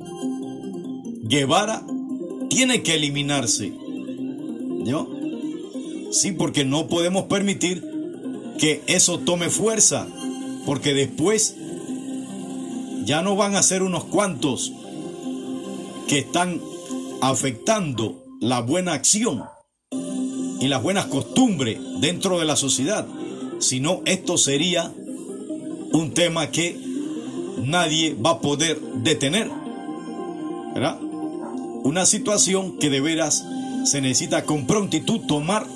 [1.24, 1.84] Guevara
[2.48, 3.83] tiene que eliminarse.
[4.84, 5.08] ¿No?
[6.12, 7.84] Sí, porque no podemos permitir
[8.58, 10.06] que eso tome fuerza,
[10.64, 11.56] porque después
[13.04, 14.72] ya no van a ser unos cuantos
[16.08, 16.60] que están
[17.20, 19.44] afectando la buena acción
[20.60, 23.06] y las buenas costumbres dentro de la sociedad
[23.64, 24.92] sino esto sería
[25.92, 26.78] un tema que
[27.62, 29.50] nadie va a poder detener.
[30.74, 30.98] ¿Verdad?
[31.02, 33.44] Una situación que de veras
[33.84, 35.66] se necesita con prontitud tomar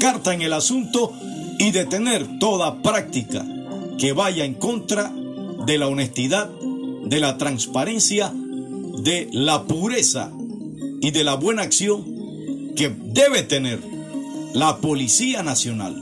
[0.00, 1.12] carta en el asunto
[1.58, 3.44] y detener toda práctica
[3.98, 5.12] que vaya en contra
[5.66, 6.50] de la honestidad,
[7.04, 8.32] de la transparencia,
[9.02, 10.30] de la pureza
[11.00, 12.04] y de la buena acción
[12.76, 13.80] que debe tener
[14.54, 16.00] la Policía Nacional.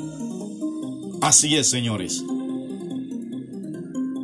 [1.23, 2.23] Así es, señores.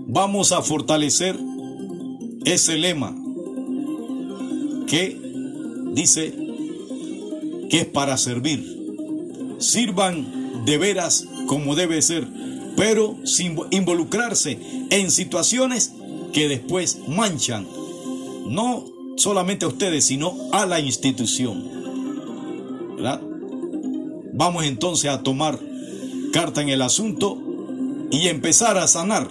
[0.06, 1.38] Vamos a fortalecer
[2.44, 3.16] ese lema
[4.86, 5.18] que
[5.94, 6.41] dice
[7.72, 9.56] que es para servir.
[9.58, 12.28] Sirvan de veras como debe ser,
[12.76, 14.58] pero sin involucrarse
[14.90, 15.94] en situaciones
[16.35, 17.66] que después manchan
[18.46, 18.85] no
[19.16, 21.64] solamente a ustedes, sino a la institución.
[24.35, 25.58] Vamos entonces a tomar
[26.30, 27.38] carta en el asunto
[28.11, 29.30] y empezar a sanar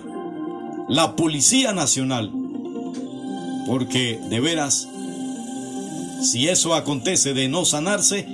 [0.89, 2.32] la Policía Nacional.
[3.67, 4.88] Porque de veras,
[6.21, 8.27] si eso acontece de no sanarse,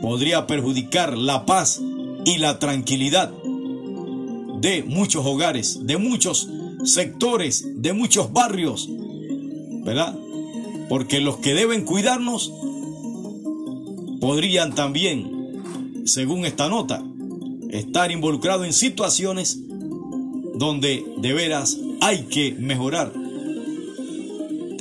[0.00, 1.80] podría perjudicar la paz
[2.24, 3.32] y la tranquilidad
[4.60, 6.48] de muchos hogares, de muchos
[6.84, 8.88] sectores, de muchos barrios,
[9.84, 10.16] ¿verdad?
[10.88, 12.52] Porque los que deben cuidarnos
[14.20, 17.02] podrían también, según esta nota,
[17.70, 19.60] estar involucrado en situaciones
[20.54, 23.12] donde de veras hay que mejorar.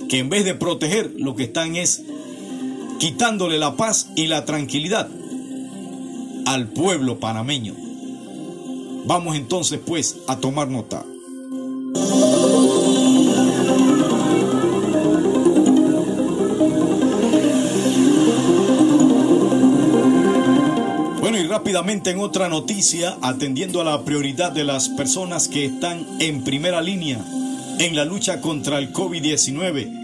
[0.10, 2.04] Que en vez de proteger, lo que están es
[3.00, 5.08] quitándole la paz y la tranquilidad
[6.45, 7.76] al pueblo panameño.
[9.06, 11.06] Vamos entonces pues a tomar nota.
[21.69, 26.82] rápidamente en otra noticia, atendiendo a la prioridad de las personas que están en primera
[26.82, 27.24] línea
[27.80, 29.98] en la lucha contra el COVID-19,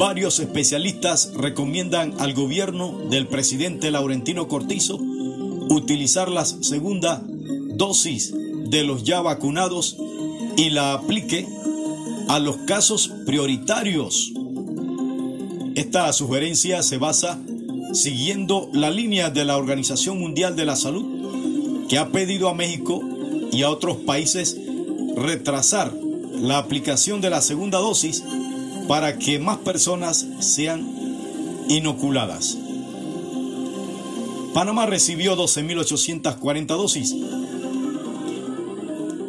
[0.00, 7.22] varios especialistas recomiendan al gobierno del presidente Laurentino Cortizo utilizar la segunda
[7.74, 9.98] dosis de los ya vacunados
[10.56, 11.46] y la aplique
[12.28, 14.32] a los casos prioritarios.
[15.74, 17.38] Esta sugerencia se basa
[17.92, 23.02] siguiendo la línea de la Organización Mundial de la Salud, que ha pedido a México
[23.52, 24.56] y a otros países
[25.14, 25.92] retrasar
[26.32, 28.24] la aplicación de la segunda dosis
[28.90, 30.84] para que más personas sean
[31.68, 32.58] inoculadas.
[34.52, 37.14] Panamá recibió 12.840 dosis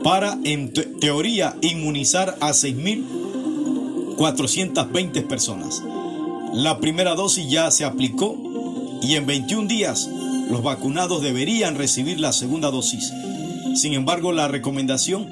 [0.04, 5.84] para, en teoría, inmunizar a 6.420 personas.
[6.54, 8.36] La primera dosis ya se aplicó
[9.04, 10.10] y en 21 días
[10.50, 13.14] los vacunados deberían recibir la segunda dosis.
[13.76, 15.30] Sin embargo, la recomendación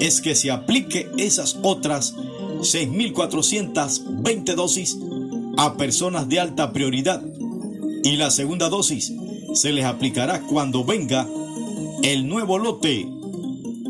[0.00, 2.14] es que se aplique esas otras
[2.60, 4.98] 6.420 dosis
[5.56, 7.22] a personas de alta prioridad
[8.04, 9.12] y la segunda dosis
[9.54, 11.26] se les aplicará cuando venga
[12.02, 13.08] el nuevo lote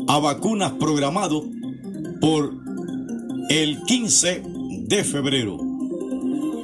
[0.07, 1.43] a vacunas programado
[2.21, 2.53] por
[3.49, 4.43] el 15
[4.87, 5.59] de febrero.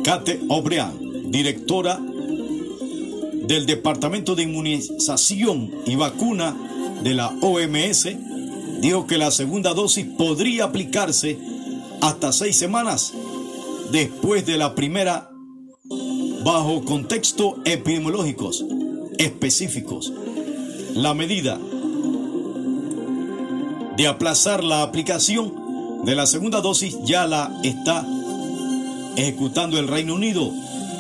[0.04, 2.00] Kate O'Brien, directora
[3.48, 6.56] del Departamento de Inmunización y Vacuna
[7.04, 8.08] de la OMS,
[8.82, 11.38] dijo que la segunda dosis podría aplicarse
[12.04, 13.14] hasta seis semanas
[13.94, 15.30] después de la primera
[16.44, 18.66] bajo contextos epidemiológicos
[19.18, 20.12] específicos.
[20.96, 21.58] La medida
[23.96, 28.06] de aplazar la aplicación de la segunda dosis ya la está
[29.16, 30.52] ejecutando el Reino Unido,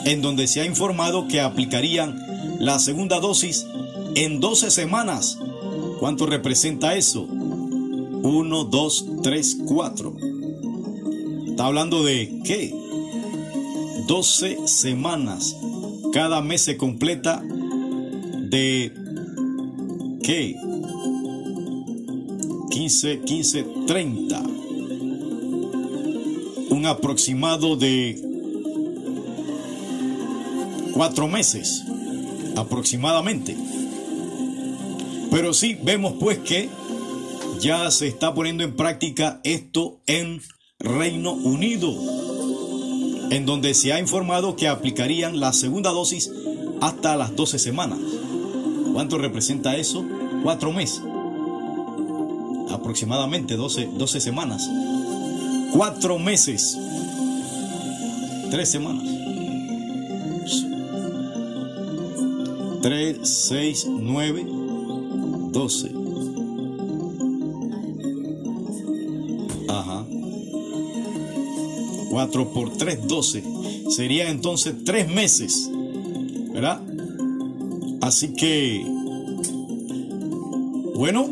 [0.05, 2.17] en donde se ha informado que aplicarían
[2.59, 3.65] la segunda dosis
[4.15, 5.37] en 12 semanas.
[5.99, 7.23] ¿Cuánto representa eso?
[7.23, 10.22] 1, 2, 3, 4.
[11.53, 12.73] Está hablando de qué?
[14.07, 15.55] 12 semanas.
[16.11, 17.43] Cada mes se completa
[18.49, 18.91] de
[20.23, 20.55] qué?
[22.71, 24.43] 15, 15, 30.
[26.71, 28.19] Un aproximado de
[30.95, 31.83] cuatro meses,
[32.55, 33.55] aproximadamente.
[35.29, 36.67] Pero sí vemos pues que
[37.59, 40.41] ya se está poniendo en práctica esto en
[40.84, 41.93] Reino Unido,
[43.31, 46.29] en donde se ha informado que aplicarían la segunda dosis
[46.81, 47.99] hasta las 12 semanas.
[48.93, 50.05] ¿Cuánto representa eso?
[50.43, 51.01] Cuatro meses.
[52.69, 54.69] Aproximadamente 12, 12 semanas.
[55.71, 56.77] Cuatro meses.
[58.51, 59.07] Tres semanas.
[62.81, 64.45] 3, 6, 9,
[65.51, 66.02] 12.
[72.14, 73.43] 4 por 3, 12.
[73.89, 75.68] Sería entonces 3 meses,
[76.53, 76.80] ¿verdad?
[78.01, 78.86] Así que,
[80.93, 81.28] bueno,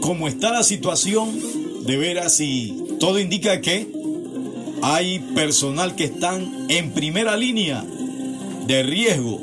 [0.00, 1.28] como está la situación,
[1.84, 3.86] de veras, y todo indica que
[4.80, 7.84] hay personal que están en primera línea
[8.66, 9.42] de riesgo.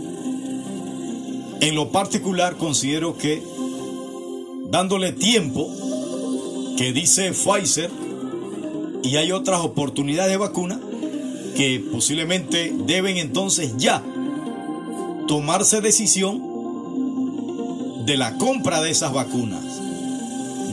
[1.62, 3.40] En lo particular, considero que
[4.72, 5.72] dándole tiempo,
[6.76, 7.92] que dice Pfizer,
[9.08, 10.80] y hay otras oportunidades de vacuna,
[11.56, 14.04] que posiblemente deben entonces ya
[15.28, 16.42] tomarse decisión
[18.06, 19.64] de la compra de esas vacunas.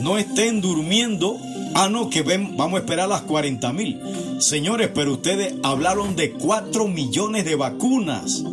[0.01, 1.37] No estén durmiendo,
[1.73, 3.99] ah no, que ven, vamos a esperar las 40 mil.
[4.39, 8.43] Señores, pero ustedes hablaron de 4 millones de vacunas.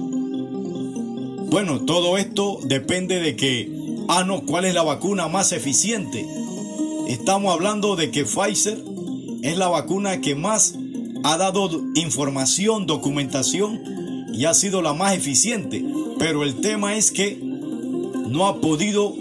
[1.50, 3.70] Bueno, todo esto depende de que,
[4.08, 6.24] ah no, ¿cuál es la vacuna más eficiente?
[7.08, 8.91] Estamos hablando de que Pfizer
[9.42, 10.74] es la vacuna que más
[11.24, 13.80] ha dado información, documentación
[14.32, 15.84] y ha sido la más eficiente.
[16.18, 17.38] Pero el tema es que
[18.28, 19.14] no ha podido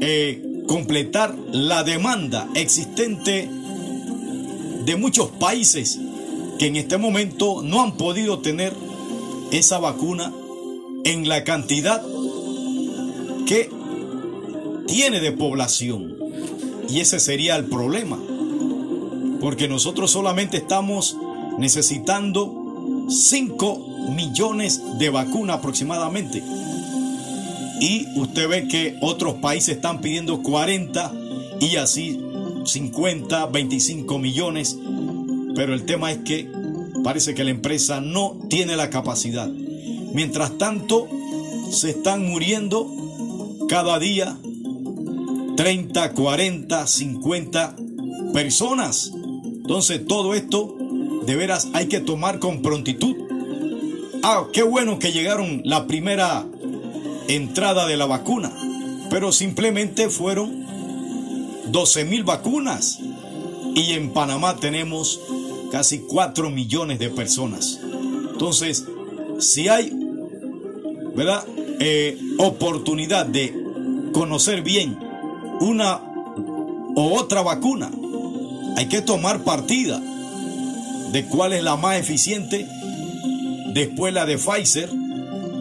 [0.00, 3.48] eh, completar la demanda existente
[4.84, 6.00] de muchos países
[6.58, 8.74] que en este momento no han podido tener
[9.52, 10.32] esa vacuna
[11.04, 12.02] en la cantidad
[13.46, 13.70] que
[14.86, 16.16] tiene de población.
[16.88, 18.18] Y ese sería el problema.
[19.42, 21.18] Porque nosotros solamente estamos
[21.58, 26.42] necesitando 5 millones de vacunas aproximadamente.
[27.80, 31.12] Y usted ve que otros países están pidiendo 40
[31.60, 32.20] y así
[32.64, 34.78] 50, 25 millones.
[35.54, 36.48] Pero el tema es que
[37.02, 39.48] parece que la empresa no tiene la capacidad.
[39.48, 41.08] Mientras tanto,
[41.70, 42.88] se están muriendo
[43.68, 44.36] cada día
[45.56, 47.76] 30, 40, 50
[48.32, 49.12] personas.
[49.62, 50.76] Entonces todo esto
[51.24, 53.16] de veras hay que tomar con prontitud.
[54.24, 56.44] Ah, qué bueno que llegaron la primera
[57.28, 58.52] entrada de la vacuna,
[59.08, 60.66] pero simplemente fueron
[61.70, 62.98] 12 mil vacunas
[63.74, 65.20] y en Panamá tenemos
[65.70, 67.80] casi 4 millones de personas.
[68.32, 68.84] Entonces,
[69.38, 69.92] si hay,
[71.14, 71.44] ¿verdad?
[71.78, 73.54] Eh, oportunidad de
[74.12, 74.98] conocer bien
[75.60, 76.00] una
[76.94, 77.90] o otra vacuna,
[78.76, 80.00] hay que tomar partida
[81.12, 82.66] de cuál es la más eficiente,
[83.74, 84.90] después la de Pfizer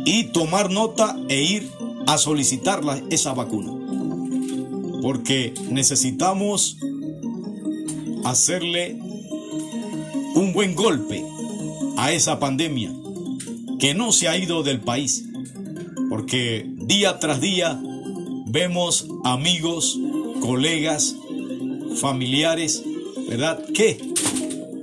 [0.05, 1.69] y tomar nota e ir
[2.07, 3.73] a solicitar esa vacuna.
[5.01, 6.77] Porque necesitamos
[8.23, 8.97] hacerle
[10.35, 11.23] un buen golpe
[11.97, 12.91] a esa pandemia
[13.79, 15.25] que no se ha ido del país.
[16.09, 17.79] porque día tras día
[18.47, 19.97] vemos amigos,
[20.41, 21.15] colegas,
[22.01, 22.83] familiares,
[23.31, 23.63] ¿verdad?
[23.73, 23.97] Que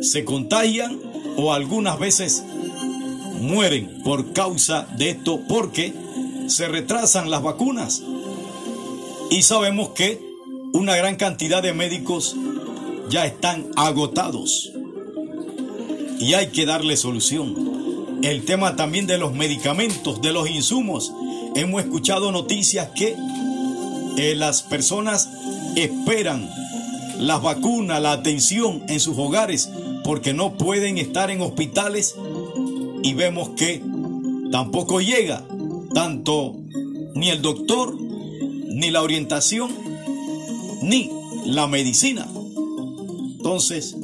[0.01, 0.99] se contagian
[1.37, 2.43] o algunas veces
[3.43, 5.93] mueren por causa de esto porque
[6.47, 8.03] se retrasan las vacunas.
[9.31, 10.19] Y sabemos que
[10.73, 12.37] una gran cantidad de médicos
[13.11, 14.73] ya están agotados
[16.19, 18.19] y hay que darle solución.
[18.23, 21.13] El tema también de los medicamentos, de los insumos.
[21.55, 23.15] Hemos escuchado noticias que
[24.17, 25.29] eh, las personas
[25.77, 26.49] esperan
[27.19, 29.71] las vacunas, la atención en sus hogares
[30.05, 32.15] porque no pueden estar en hospitales
[33.03, 33.83] y vemos que
[34.51, 35.45] tampoco llega
[35.95, 36.57] tanto
[37.15, 39.71] ni el doctor, ni la orientación,
[40.83, 41.11] ni
[41.45, 42.27] la medicina.
[43.37, 43.97] Entonces,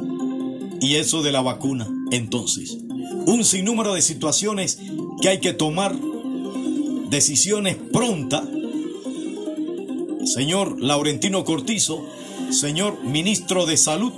[0.80, 2.78] y eso de la vacuna, entonces,
[3.26, 4.78] un sinnúmero de situaciones
[5.20, 5.96] que hay que tomar
[7.08, 8.44] decisiones prontas.
[10.24, 12.04] Señor Laurentino Cortizo,
[12.50, 14.12] señor ministro de Salud,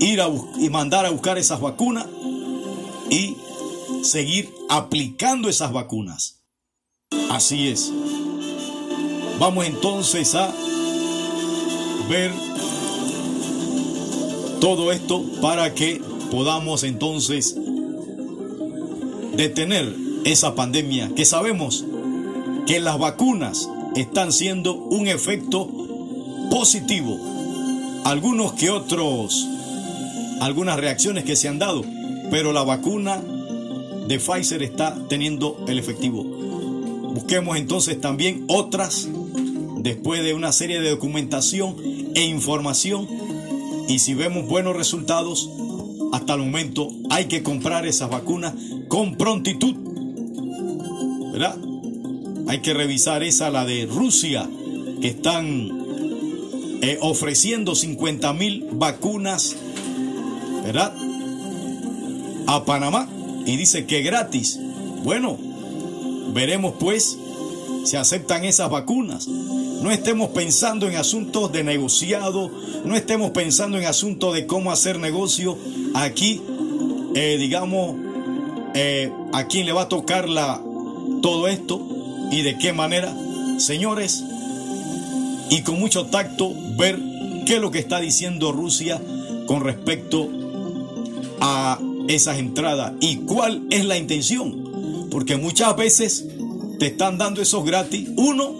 [0.00, 2.06] ir a y mandar a buscar esas vacunas
[3.10, 3.36] y
[4.02, 6.42] seguir aplicando esas vacunas.
[7.30, 7.92] Así es.
[9.38, 10.52] Vamos entonces a
[12.08, 12.32] ver
[14.60, 16.00] todo esto para que
[16.30, 17.56] podamos entonces
[19.36, 19.94] detener
[20.24, 21.84] esa pandemia que sabemos
[22.66, 25.68] que las vacunas están siendo un efecto
[26.50, 27.18] positivo.
[28.04, 29.46] Algunos que otros,
[30.40, 31.84] algunas reacciones que se han dado,
[32.30, 33.20] pero la vacuna
[34.08, 36.24] de Pfizer está teniendo el efectivo.
[36.24, 39.08] Busquemos entonces también otras,
[39.78, 41.76] después de una serie de documentación
[42.14, 43.06] e información,
[43.88, 45.50] y si vemos buenos resultados,
[46.12, 48.54] hasta el momento hay que comprar esas vacunas
[48.88, 49.74] con prontitud.
[51.32, 51.56] ¿Verdad?
[52.48, 54.48] Hay que revisar esa, la de Rusia,
[55.00, 55.81] que están
[56.82, 59.56] eh, ofreciendo 50 mil vacunas,
[60.64, 60.92] ¿verdad?
[62.48, 63.08] A Panamá
[63.46, 64.58] y dice que gratis.
[65.04, 65.38] Bueno,
[66.34, 67.16] veremos pues
[67.84, 69.28] si aceptan esas vacunas.
[69.28, 72.50] No estemos pensando en asuntos de negociado,
[72.84, 75.56] no estemos pensando en asuntos de cómo hacer negocio.
[75.94, 76.40] Aquí,
[77.14, 77.96] eh, digamos,
[78.74, 80.60] eh, a quién le va a tocar la,
[81.20, 81.80] todo esto
[82.30, 83.14] y de qué manera.
[83.58, 84.24] Señores,
[85.52, 86.98] y con mucho tacto ver
[87.44, 88.98] qué es lo que está diciendo Rusia
[89.46, 90.26] con respecto
[91.42, 91.78] a
[92.08, 95.08] esas entradas y cuál es la intención.
[95.10, 96.26] Porque muchas veces
[96.78, 98.54] te están dando esos gratis, uno,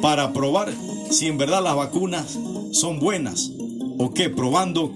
[0.00, 0.72] para probar
[1.10, 2.38] si en verdad las vacunas
[2.72, 3.50] son buenas
[3.98, 4.90] o qué, probando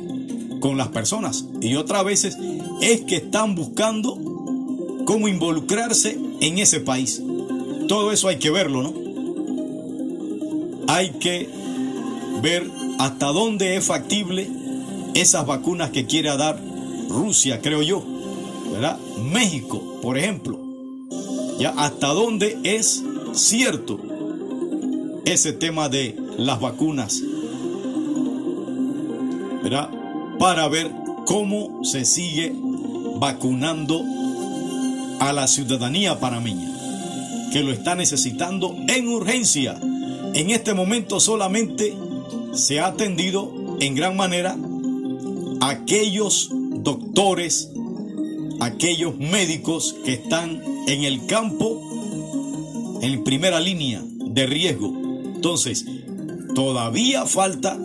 [0.59, 1.45] con las personas.
[1.61, 2.39] Y otras veces
[2.81, 4.17] es que están buscando
[5.05, 7.23] cómo involucrarse en ese país.
[7.89, 9.02] Todo eso hay que verlo, ¿no?
[10.93, 11.49] Hay que
[12.43, 14.47] ver hasta dónde es factible
[15.15, 16.61] esas vacunas que quiere dar
[17.09, 18.05] Rusia, creo yo,
[18.71, 18.99] ¿verdad?
[19.33, 20.61] México, por ejemplo.
[21.59, 23.99] Ya hasta dónde es cierto
[25.25, 27.23] ese tema de las vacunas,
[29.63, 29.89] ¿verdad?
[30.39, 30.93] Para ver
[31.25, 32.53] cómo se sigue
[33.17, 34.05] vacunando
[35.21, 36.71] a la ciudadanía panameña,
[37.51, 39.81] que lo está necesitando en urgencia.
[40.35, 41.95] En este momento solamente
[42.55, 44.57] se ha atendido en gran manera
[45.61, 47.71] aquellos doctores,
[48.61, 51.81] aquellos médicos que están en el campo,
[53.03, 54.93] en primera línea de riesgo.
[55.35, 55.85] Entonces,
[56.55, 57.79] todavía falta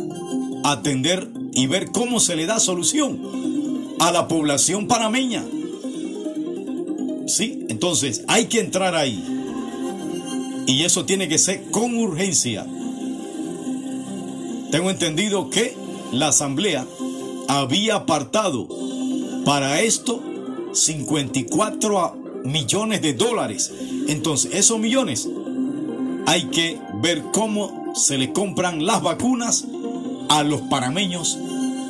[0.63, 5.43] atender y ver cómo se le da solución a la población panameña.
[7.27, 9.36] Sí, entonces hay que entrar ahí.
[10.67, 12.65] Y eso tiene que ser con urgencia.
[14.69, 15.75] Tengo entendido que
[16.11, 16.85] la Asamblea
[17.47, 18.67] había apartado
[19.45, 20.21] para esto
[20.73, 23.71] 54 millones de dólares.
[24.09, 25.27] Entonces, esos millones
[26.25, 29.65] hay que ver cómo se le compran las vacunas
[30.27, 31.39] a los parameños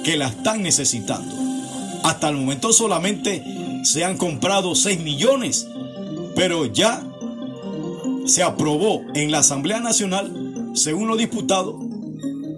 [0.03, 1.35] que la están necesitando.
[2.03, 3.43] Hasta el momento solamente
[3.83, 5.67] se han comprado 6 millones,
[6.35, 7.03] pero ya
[8.27, 11.73] se aprobó en la Asamblea Nacional, según los diputados,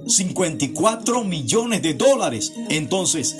[0.07, 2.51] 54 millones de dólares.
[2.70, 3.38] Entonces,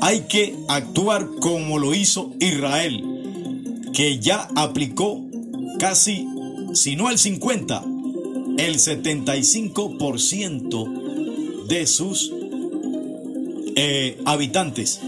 [0.00, 3.02] hay que actuar como lo hizo Israel,
[3.92, 5.24] que ya aplicó
[5.78, 6.26] casi,
[6.74, 7.84] si no el 50,
[8.58, 12.30] el 75% de sus
[13.76, 15.00] eh, habitantes.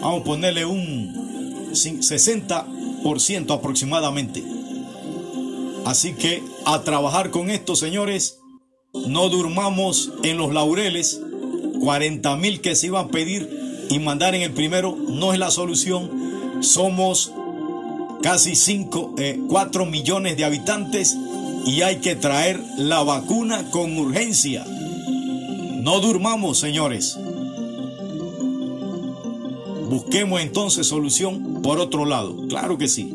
[0.00, 2.66] Vamos a ponerle un 60
[3.04, 4.42] 10% aproximadamente.
[5.84, 8.38] Así que a trabajar con esto, señores,
[9.06, 11.20] no durmamos en los laureles.
[11.80, 15.50] 40 mil que se iban a pedir y mandar en el primero no es la
[15.50, 16.10] solución.
[16.60, 17.32] Somos
[18.22, 19.14] casi 5,
[19.48, 21.16] 4 millones de habitantes
[21.66, 24.64] y hay que traer la vacuna con urgencia.
[24.64, 27.18] No durmamos, señores.
[29.90, 32.46] Busquemos entonces solución por otro lado.
[32.48, 33.14] Claro que sí.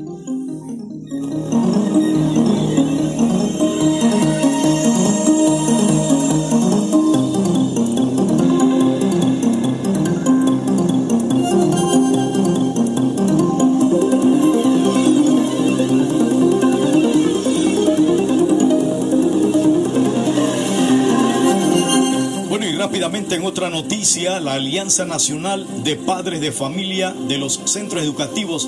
[23.69, 28.67] Noticia, la Alianza Nacional de Padres de Familia de los Centros Educativos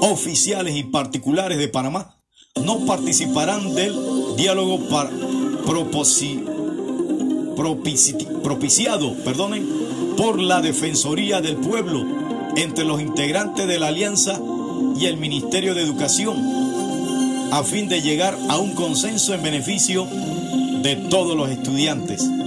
[0.00, 2.16] Oficiales y Particulares de Panamá
[2.64, 3.94] no participarán del
[4.36, 4.80] diálogo
[8.42, 9.68] propiciado perdonen,
[10.16, 12.04] por la Defensoría del Pueblo
[12.56, 14.40] entre los integrantes de la Alianza
[14.96, 16.36] y el Ministerio de Educación
[17.52, 20.06] a fin de llegar a un consenso en beneficio
[20.82, 22.39] de todos los estudiantes.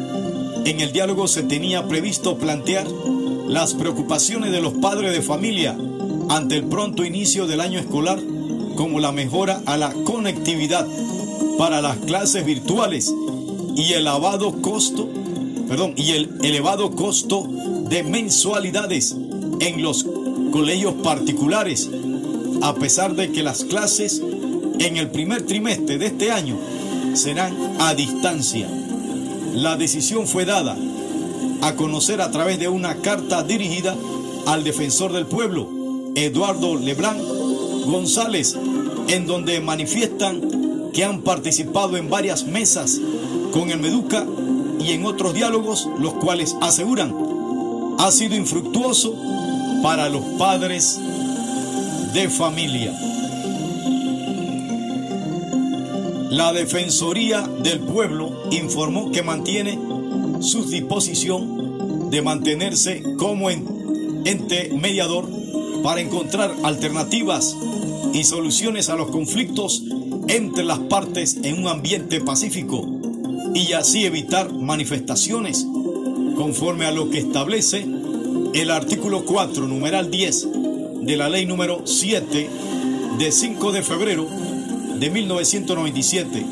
[0.65, 2.87] En el diálogo se tenía previsto plantear
[3.47, 5.77] las preocupaciones de los padres de familia
[6.29, 8.19] ante el pronto inicio del año escolar,
[8.75, 10.87] como la mejora a la conectividad
[11.57, 13.13] para las clases virtuales
[13.75, 15.09] y el elevado costo,
[15.97, 17.47] y el elevado costo
[17.89, 19.15] de mensualidades
[19.59, 20.05] en los
[20.51, 21.89] colegios particulares,
[22.61, 24.21] a pesar de que las clases
[24.79, 26.57] en el primer trimestre de este año
[27.15, 28.82] serán a distancia.
[29.53, 30.75] La decisión fue dada
[31.61, 33.95] a conocer a través de una carta dirigida
[34.47, 35.69] al defensor del pueblo,
[36.15, 37.17] Eduardo Lebrán
[37.85, 38.57] González,
[39.07, 42.99] en donde manifiestan que han participado en varias mesas
[43.51, 44.25] con el Meduca
[44.79, 47.15] y en otros diálogos, los cuales aseguran
[47.99, 49.15] ha sido infructuoso
[49.81, 50.99] para los padres
[52.13, 53.12] de familia.
[56.33, 59.77] La Defensoría del Pueblo informó que mantiene
[60.41, 65.29] su disposición de mantenerse como en- ente mediador
[65.83, 67.55] para encontrar alternativas
[68.13, 69.83] y soluciones a los conflictos
[70.27, 72.83] entre las partes en un ambiente pacífico
[73.53, 75.67] y así evitar manifestaciones
[76.35, 77.85] conforme a lo que establece
[78.55, 80.47] el artículo 4, numeral 10
[81.03, 82.49] de la ley número 7
[83.19, 84.27] de 5 de febrero
[85.03, 86.45] de 1997,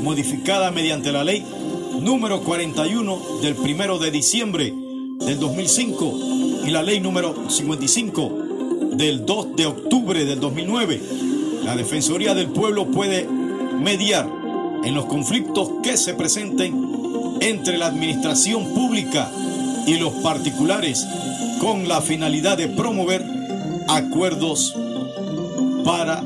[0.00, 1.44] modificada mediante la ley
[2.00, 4.72] número 41 del 1 de diciembre
[5.18, 6.14] del 2005
[6.66, 8.32] y la ley número 55
[8.92, 11.00] del 2 de octubre del 2009.
[11.64, 14.30] La Defensoría del Pueblo puede mediar
[14.84, 19.32] en los conflictos que se presenten entre la administración pública
[19.84, 21.04] y los particulares
[21.58, 23.24] con la finalidad de promover
[23.88, 24.76] acuerdos
[25.84, 26.22] para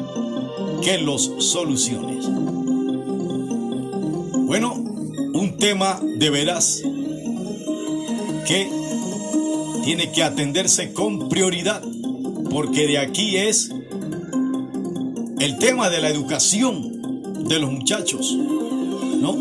[0.83, 2.27] que los soluciones.
[4.47, 6.83] Bueno, un tema de veras
[8.47, 8.69] que
[9.85, 11.83] tiene que atenderse con prioridad,
[12.51, 13.71] porque de aquí es
[15.39, 19.37] el tema de la educación de los muchachos, ¿no?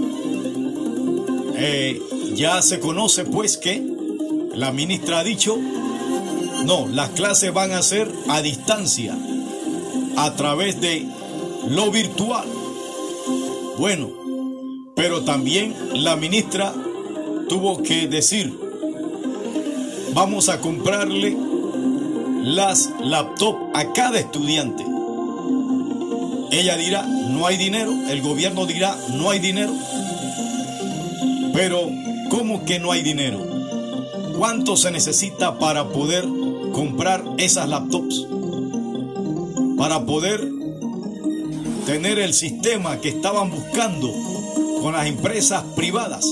[1.55, 2.01] Eh,
[2.35, 3.83] ya se conoce pues que
[4.55, 5.57] la ministra ha dicho,
[6.65, 9.17] no, las clases van a ser a distancia,
[10.15, 11.07] a través de
[11.68, 12.47] lo virtual.
[13.78, 14.10] Bueno,
[14.95, 16.74] pero también la ministra
[17.47, 18.57] tuvo que decir,
[20.14, 21.38] vamos a comprarle
[22.43, 24.86] las laptops a cada estudiante.
[26.51, 29.74] Ella dirá, no hay dinero, el gobierno dirá, no hay dinero.
[31.53, 31.89] Pero,
[32.30, 33.39] ¿cómo que no hay dinero?
[34.38, 36.26] ¿Cuánto se necesita para poder
[36.74, 38.26] comprar esas laptops?
[39.78, 40.59] Para poder
[41.89, 44.13] tener el sistema que estaban buscando
[44.79, 46.23] con las empresas privadas,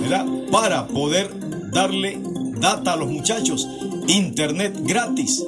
[0.00, 0.24] ¿verdad?
[0.48, 1.28] Para poder
[1.72, 2.20] darle
[2.60, 3.66] data a los muchachos,
[4.06, 5.44] internet gratis.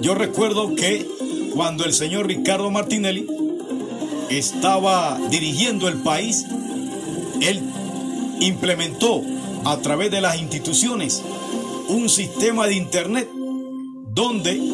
[0.00, 1.08] Yo recuerdo que
[1.54, 3.28] cuando el señor Ricardo Martinelli
[4.28, 6.46] estaba dirigiendo el país,
[7.42, 7.62] él
[8.40, 9.22] implementó
[9.64, 11.22] a través de las instituciones
[11.86, 13.28] un sistema de internet
[14.14, 14.73] donde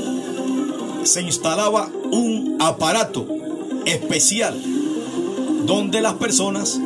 [1.05, 3.26] se instalaba un aparato
[3.86, 4.61] especial
[5.64, 6.80] donde las personas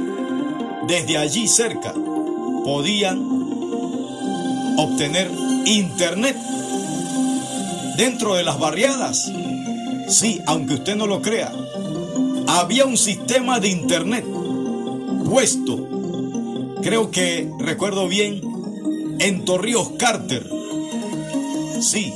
[0.86, 1.94] desde allí cerca
[2.64, 3.22] podían
[4.76, 5.30] obtener
[5.66, 6.36] internet
[7.96, 9.30] dentro de las barriadas.
[10.08, 11.52] Sí, aunque usted no lo crea,
[12.46, 14.24] había un sistema de internet
[15.28, 15.88] puesto,
[16.82, 18.42] creo que recuerdo bien,
[19.18, 20.46] en Torrijos Carter.
[21.80, 22.12] Sí,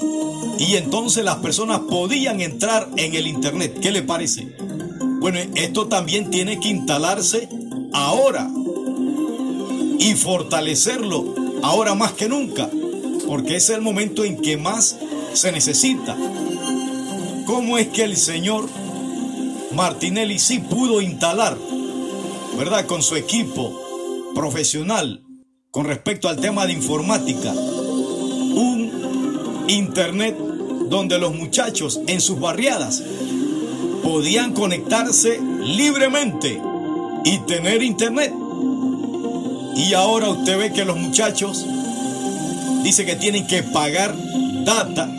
[0.58, 3.78] y entonces las personas podían entrar en el internet.
[3.80, 4.54] ¿Qué le parece?
[5.20, 7.48] Bueno, esto también tiene que instalarse
[7.92, 8.50] ahora
[9.98, 12.68] y fortalecerlo ahora más que nunca,
[13.26, 14.98] porque es el momento en que más
[15.32, 16.16] se necesita.
[17.46, 18.68] ¿Cómo es que el señor
[19.72, 21.56] Martinelli sí pudo instalar,
[22.56, 25.22] verdad, con su equipo profesional
[25.70, 28.87] con respecto al tema de informática, un
[29.68, 30.36] internet
[30.88, 33.02] donde los muchachos en sus barriadas
[34.02, 36.60] podían conectarse libremente
[37.24, 38.32] y tener internet?
[39.76, 41.64] Y ahora usted ve que los muchachos
[42.82, 44.14] dice que tienen que pagar
[44.64, 45.14] data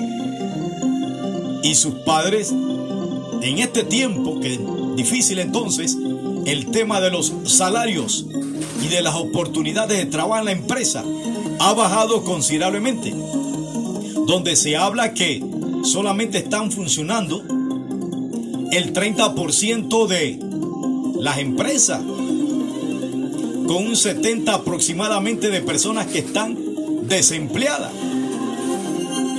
[1.63, 2.51] y sus padres
[3.41, 4.59] en este tiempo que
[4.95, 5.97] difícil entonces
[6.45, 8.25] el tema de los salarios
[8.83, 11.03] y de las oportunidades de trabajo en la empresa
[11.59, 13.13] ha bajado considerablemente
[14.29, 15.43] donde se habla que
[15.83, 17.41] solamente están funcionando
[18.71, 20.39] el 30% de
[21.19, 21.99] las empresas
[23.65, 26.55] con un 70 aproximadamente de personas que están
[27.07, 27.91] desempleadas.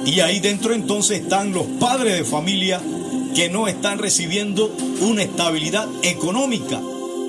[0.06, 2.80] Y ahí dentro entonces están los padres de familia
[3.36, 6.80] que no están recibiendo una estabilidad económica.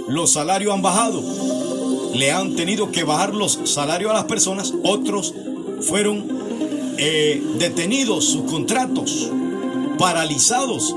[0.08, 1.24] Los salarios han bajado.
[2.16, 4.74] Le han tenido que bajar los salarios a las personas.
[4.84, 5.36] Otros
[5.82, 6.41] fueron
[7.04, 9.32] eh, detenidos, sus contratos,
[9.98, 10.96] paralizados.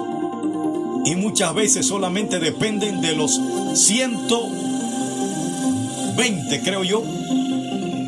[1.06, 3.40] Y muchas veces solamente dependen de los
[3.72, 7.02] 120, creo yo,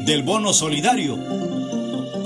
[0.05, 1.17] del bono solidario.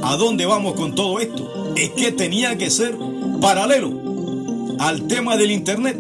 [0.03, 1.73] ¿A dónde vamos con todo esto?
[1.77, 2.99] Es que tenía que ser
[3.41, 3.93] paralelo
[4.81, 5.99] al tema del Internet.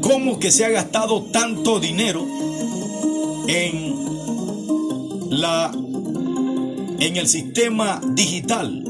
[0.00, 2.26] ¿Cómo que se ha gastado tanto dinero
[3.46, 3.94] en,
[5.30, 5.70] la,
[7.04, 8.80] en el sistema digital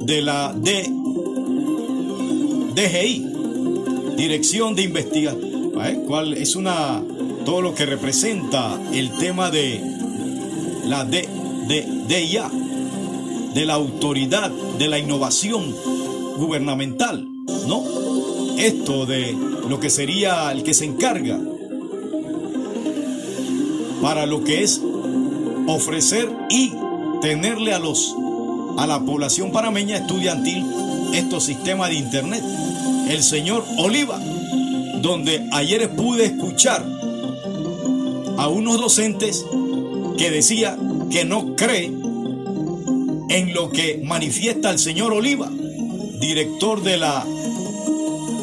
[0.00, 0.82] de la D,
[2.74, 3.26] DGI,
[4.16, 5.72] Dirección de Investigación?
[6.08, 7.04] ¿Cuál es una
[7.44, 9.80] todo lo que representa el tema de
[10.86, 11.28] la D,
[11.68, 12.50] de, DIA,
[13.54, 15.72] de la autoridad de la innovación
[16.36, 17.28] gubernamental,
[17.68, 17.84] ¿no?
[18.58, 19.36] Esto de
[19.68, 21.38] lo que sería el que se encarga
[24.02, 24.80] para lo que es
[25.74, 26.72] ofrecer y
[27.20, 28.14] tenerle a los
[28.78, 30.64] a la población parameña estudiantil
[31.12, 32.42] estos sistemas de internet.
[33.08, 34.18] El señor Oliva,
[35.02, 36.86] donde ayer pude escuchar
[38.38, 39.44] a unos docentes
[40.16, 40.76] que decía
[41.10, 45.50] que no cree en lo que manifiesta el señor Oliva
[46.20, 47.24] director de la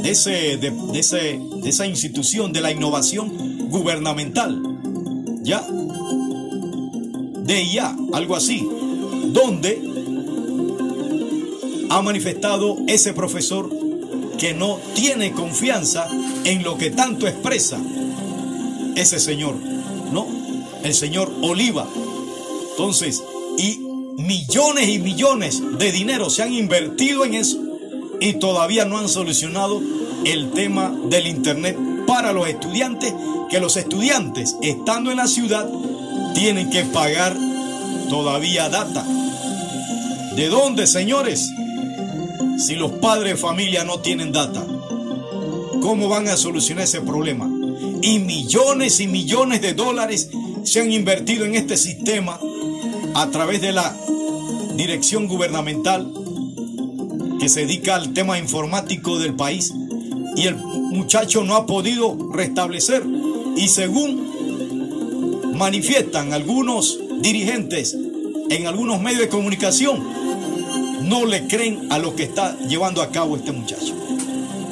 [0.01, 4.61] de, ese, de, de esa institución de la innovación gubernamental,
[5.43, 5.65] ¿ya?
[7.47, 8.67] De ya, algo así,
[9.29, 9.81] donde
[11.89, 13.69] ha manifestado ese profesor
[14.37, 16.07] que no tiene confianza
[16.43, 17.79] en lo que tanto expresa
[18.95, 19.55] ese señor,
[20.11, 20.27] ¿no?
[20.83, 21.87] El señor Oliva.
[22.71, 23.23] Entonces,
[23.57, 23.79] y
[24.17, 27.59] millones y millones de dinero se han invertido en eso
[28.19, 29.81] y todavía no han solucionado
[30.25, 33.13] el tema del Internet para los estudiantes,
[33.49, 35.69] que los estudiantes, estando en la ciudad,
[36.37, 37.35] tienen que pagar
[38.11, 39.03] todavía data.
[40.35, 41.49] ¿De dónde, señores?
[42.59, 44.63] Si los padres de familia no tienen data,
[45.81, 47.49] ¿cómo van a solucionar ese problema?
[48.03, 50.29] Y millones y millones de dólares
[50.63, 52.39] se han invertido en este sistema
[53.15, 53.95] a través de la
[54.75, 56.07] dirección gubernamental
[57.39, 59.73] que se dedica al tema informático del país
[60.35, 63.03] y el muchacho no ha podido restablecer
[63.55, 64.26] y según
[65.57, 67.95] manifiestan algunos dirigentes
[68.49, 70.03] en algunos medios de comunicación,
[71.03, 73.93] no le creen a lo que está llevando a cabo este muchacho.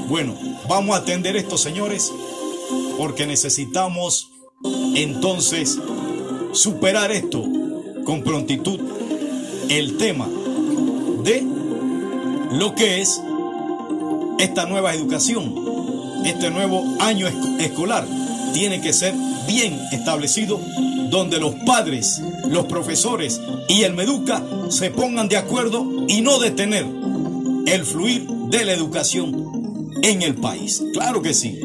[0.08, 0.36] Bueno,
[0.68, 2.12] vamos a atender esto, señores,
[2.98, 4.30] porque necesitamos
[4.96, 5.78] entonces
[6.54, 7.44] superar esto
[8.06, 8.80] con prontitud.
[9.70, 10.28] El tema
[11.24, 11.44] de
[12.52, 13.22] lo que es
[14.38, 15.56] esta nueva educación,
[16.26, 17.28] este nuevo año
[17.60, 18.06] escolar.
[18.56, 19.14] Tiene que ser
[19.46, 20.62] bien establecido
[21.10, 26.86] donde los padres, los profesores y el Meduca se pongan de acuerdo y no detener
[27.66, 30.82] el fluir de la educación en el país.
[30.94, 31.60] Claro que sí.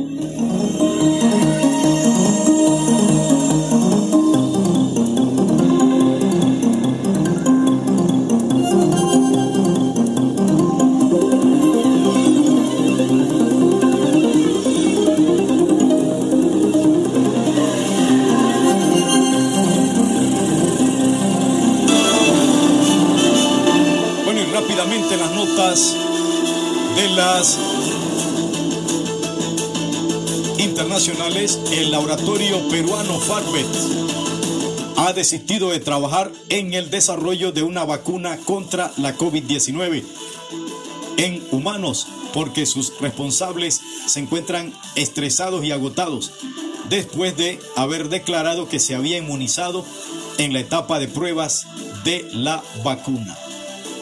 [35.20, 40.02] Desistido de trabajar en el desarrollo de una vacuna contra la COVID-19
[41.18, 46.32] en humanos porque sus responsables se encuentran estresados y agotados
[46.88, 49.84] después de haber declarado que se había inmunizado
[50.38, 51.66] en la etapa de pruebas
[52.02, 53.36] de la vacuna.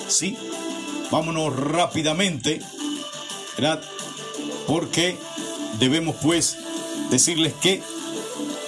[0.06, 0.36] Sí,
[1.10, 2.60] vámonos rápidamente,
[3.56, 3.82] ¿verdad?
[4.68, 5.16] Porque
[5.80, 6.58] debemos pues
[7.10, 7.82] decirles que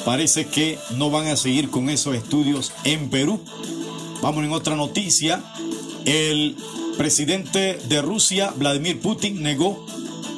[0.05, 3.40] parece que no van a seguir con esos estudios en Perú.
[4.22, 5.42] Vamos en otra noticia.
[6.05, 6.57] El
[6.96, 9.86] presidente de Rusia, Vladimir Putin, negó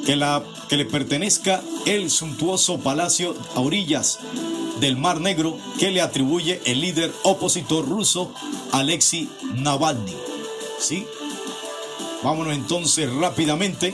[0.05, 4.19] que, la, que le pertenezca el suntuoso palacio a orillas
[4.79, 8.33] del Mar Negro que le atribuye el líder opositor ruso
[8.71, 10.15] Alexei Navalny.
[10.79, 11.05] ¿Sí?
[12.23, 13.93] Vámonos entonces rápidamente.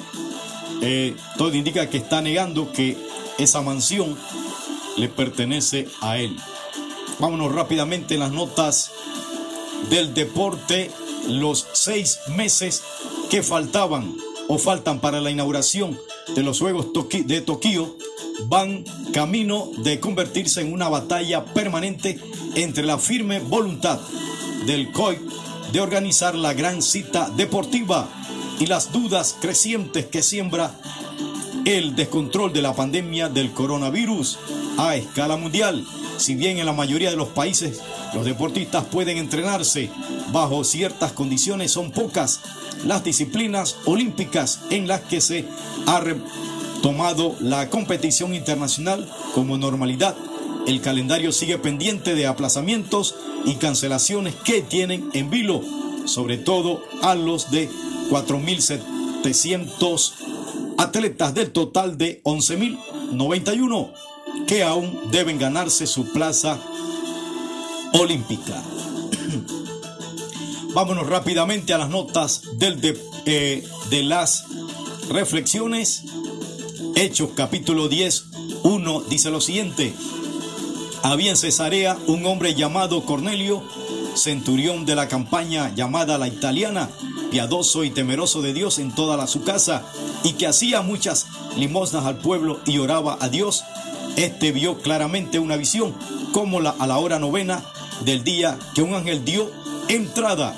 [0.82, 2.98] Eh, todo indica que está negando que
[3.38, 4.18] esa mansión
[5.00, 6.36] le pertenece a él.
[7.20, 8.92] Vámonos rápidamente en las notas
[9.90, 10.92] del deporte.
[11.28, 12.84] Los seis meses
[13.30, 14.16] que faltaban
[14.48, 15.98] o faltan para la inauguración
[16.36, 17.96] de los Juegos de Tokio
[18.48, 18.84] van
[19.14, 22.20] camino de convertirse en una batalla permanente
[22.56, 24.00] entre la firme voluntad
[24.66, 25.20] del COI
[25.72, 28.10] de organizar la gran cita deportiva
[28.60, 30.74] y las dudas crecientes que siembra
[31.66, 34.40] el descontrol de la pandemia del coronavirus
[34.80, 35.86] a escala mundial.
[36.18, 37.80] Si bien en la mayoría de los países
[38.14, 39.90] los deportistas pueden entrenarse
[40.32, 42.40] bajo ciertas condiciones, son pocas
[42.86, 45.44] las disciplinas olímpicas en las que se
[45.86, 46.02] ha
[46.82, 50.16] tomado la competición internacional como normalidad.
[50.66, 55.62] El calendario sigue pendiente de aplazamientos y cancelaciones que tienen en vilo,
[56.06, 57.70] sobre todo a los de
[58.10, 60.14] 4.700
[60.78, 63.92] atletas del total de 11.091
[64.50, 66.60] que aún deben ganarse su plaza
[67.94, 68.60] olímpica.
[70.74, 74.46] Vámonos rápidamente a las notas del de, eh, de las
[75.10, 76.04] reflexiones.
[76.96, 78.26] Hechos capítulo 10,
[78.64, 79.94] 1 dice lo siguiente.
[81.04, 83.62] Había en Cesarea un hombre llamado Cornelio,
[84.16, 86.90] centurión de la campaña llamada la italiana,
[87.30, 89.84] piadoso y temeroso de Dios en toda su casa,
[90.24, 93.64] y que hacía muchas limosnas al pueblo y oraba a Dios.
[94.16, 95.96] Este vio claramente una visión,
[96.34, 97.64] como la, a la hora novena
[98.06, 99.50] del día que un ángel dio
[99.88, 100.56] entrada.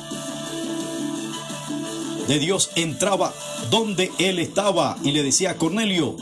[2.27, 3.33] De Dios entraba
[3.69, 6.15] donde él estaba y le decía a Cornelio.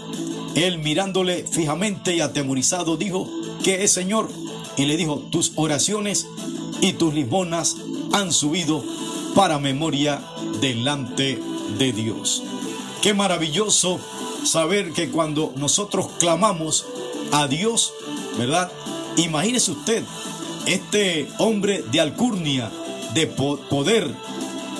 [0.56, 3.30] Él mirándole fijamente y atemorizado dijo,
[3.64, 4.30] ¿qué es Señor?
[4.78, 6.28] Y le dijo, tus oraciones
[6.82, 7.76] y tus limonas
[8.12, 8.84] han subido
[9.36, 10.22] para memoria
[10.62, 11.40] delante
[11.78, 12.44] de Dios.
[13.02, 14.00] Qué maravilloso
[14.44, 16.86] saber que cuando nosotros clamamos
[17.32, 17.94] a Dios,
[18.38, 18.72] ¿verdad?
[19.18, 20.04] Imagínese usted,
[20.66, 22.72] este hombre de alcurnia,
[23.14, 24.14] de poder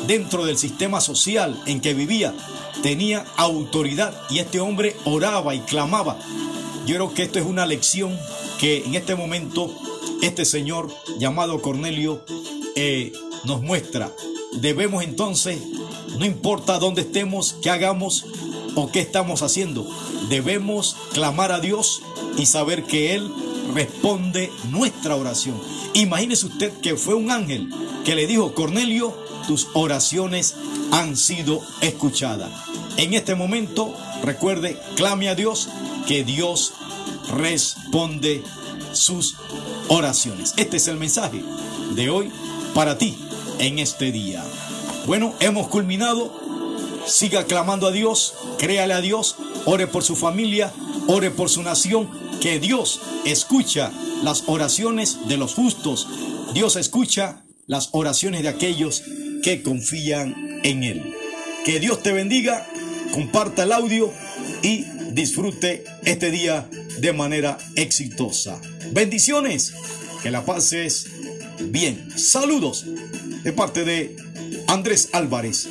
[0.08, 2.34] dentro del sistema social en que vivía,
[2.82, 6.18] tenía autoridad y este hombre oraba y clamaba.
[6.86, 8.18] Yo creo que esto es una lección
[8.60, 9.74] que en este momento
[10.22, 12.24] este señor llamado Cornelio
[12.76, 14.12] eh, nos muestra.
[14.54, 15.60] Debemos entonces,
[16.18, 18.26] no importa dónde estemos, qué hagamos
[18.76, 19.88] o qué estamos haciendo,
[20.30, 22.02] debemos clamar a Dios
[22.38, 23.32] y saber que Él
[23.74, 25.60] responde nuestra oración.
[25.94, 27.70] Imagínese usted que fue un ángel
[28.06, 29.16] que le dijo, Cornelio,
[29.48, 30.56] tus oraciones
[30.92, 32.52] han sido escuchadas.
[32.98, 35.70] En este momento, recuerde, clame a Dios,
[36.08, 36.74] que Dios
[37.36, 38.44] responde
[38.92, 39.36] sus
[39.88, 40.54] oraciones.
[40.58, 41.44] Este es el mensaje
[41.96, 42.32] de hoy
[42.74, 43.18] para ti
[43.60, 44.44] en este día.
[45.06, 46.32] Bueno, hemos culminado.
[47.06, 50.72] Siga clamando a Dios, créale a Dios, ore por su familia,
[51.12, 52.08] ore por su nación,
[52.40, 53.92] que Dios escucha
[54.24, 56.08] las oraciones de los justos.
[56.54, 59.02] Dios escucha las oraciones de aquellos
[59.42, 61.16] que confían en Él.
[61.66, 62.68] Que Dios te bendiga,
[63.12, 64.14] comparta el audio
[64.62, 68.62] y disfrute este día de manera exitosa.
[68.92, 69.74] Bendiciones,
[70.22, 71.08] que la pases
[71.60, 72.08] bien.
[72.20, 72.86] Saludos
[73.44, 74.16] de parte de
[74.68, 75.70] Andrés Álvarez,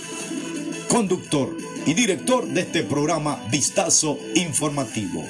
[0.89, 1.57] conductor
[1.89, 5.25] y director de este programa Vistazo Informativo.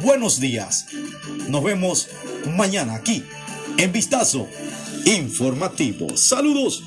[0.00, 0.86] Buenos días.
[1.48, 2.08] Nos vemos
[2.56, 3.24] mañana aquí
[3.78, 4.46] en Vistazo
[5.06, 6.16] Informativo.
[6.16, 6.84] Saludos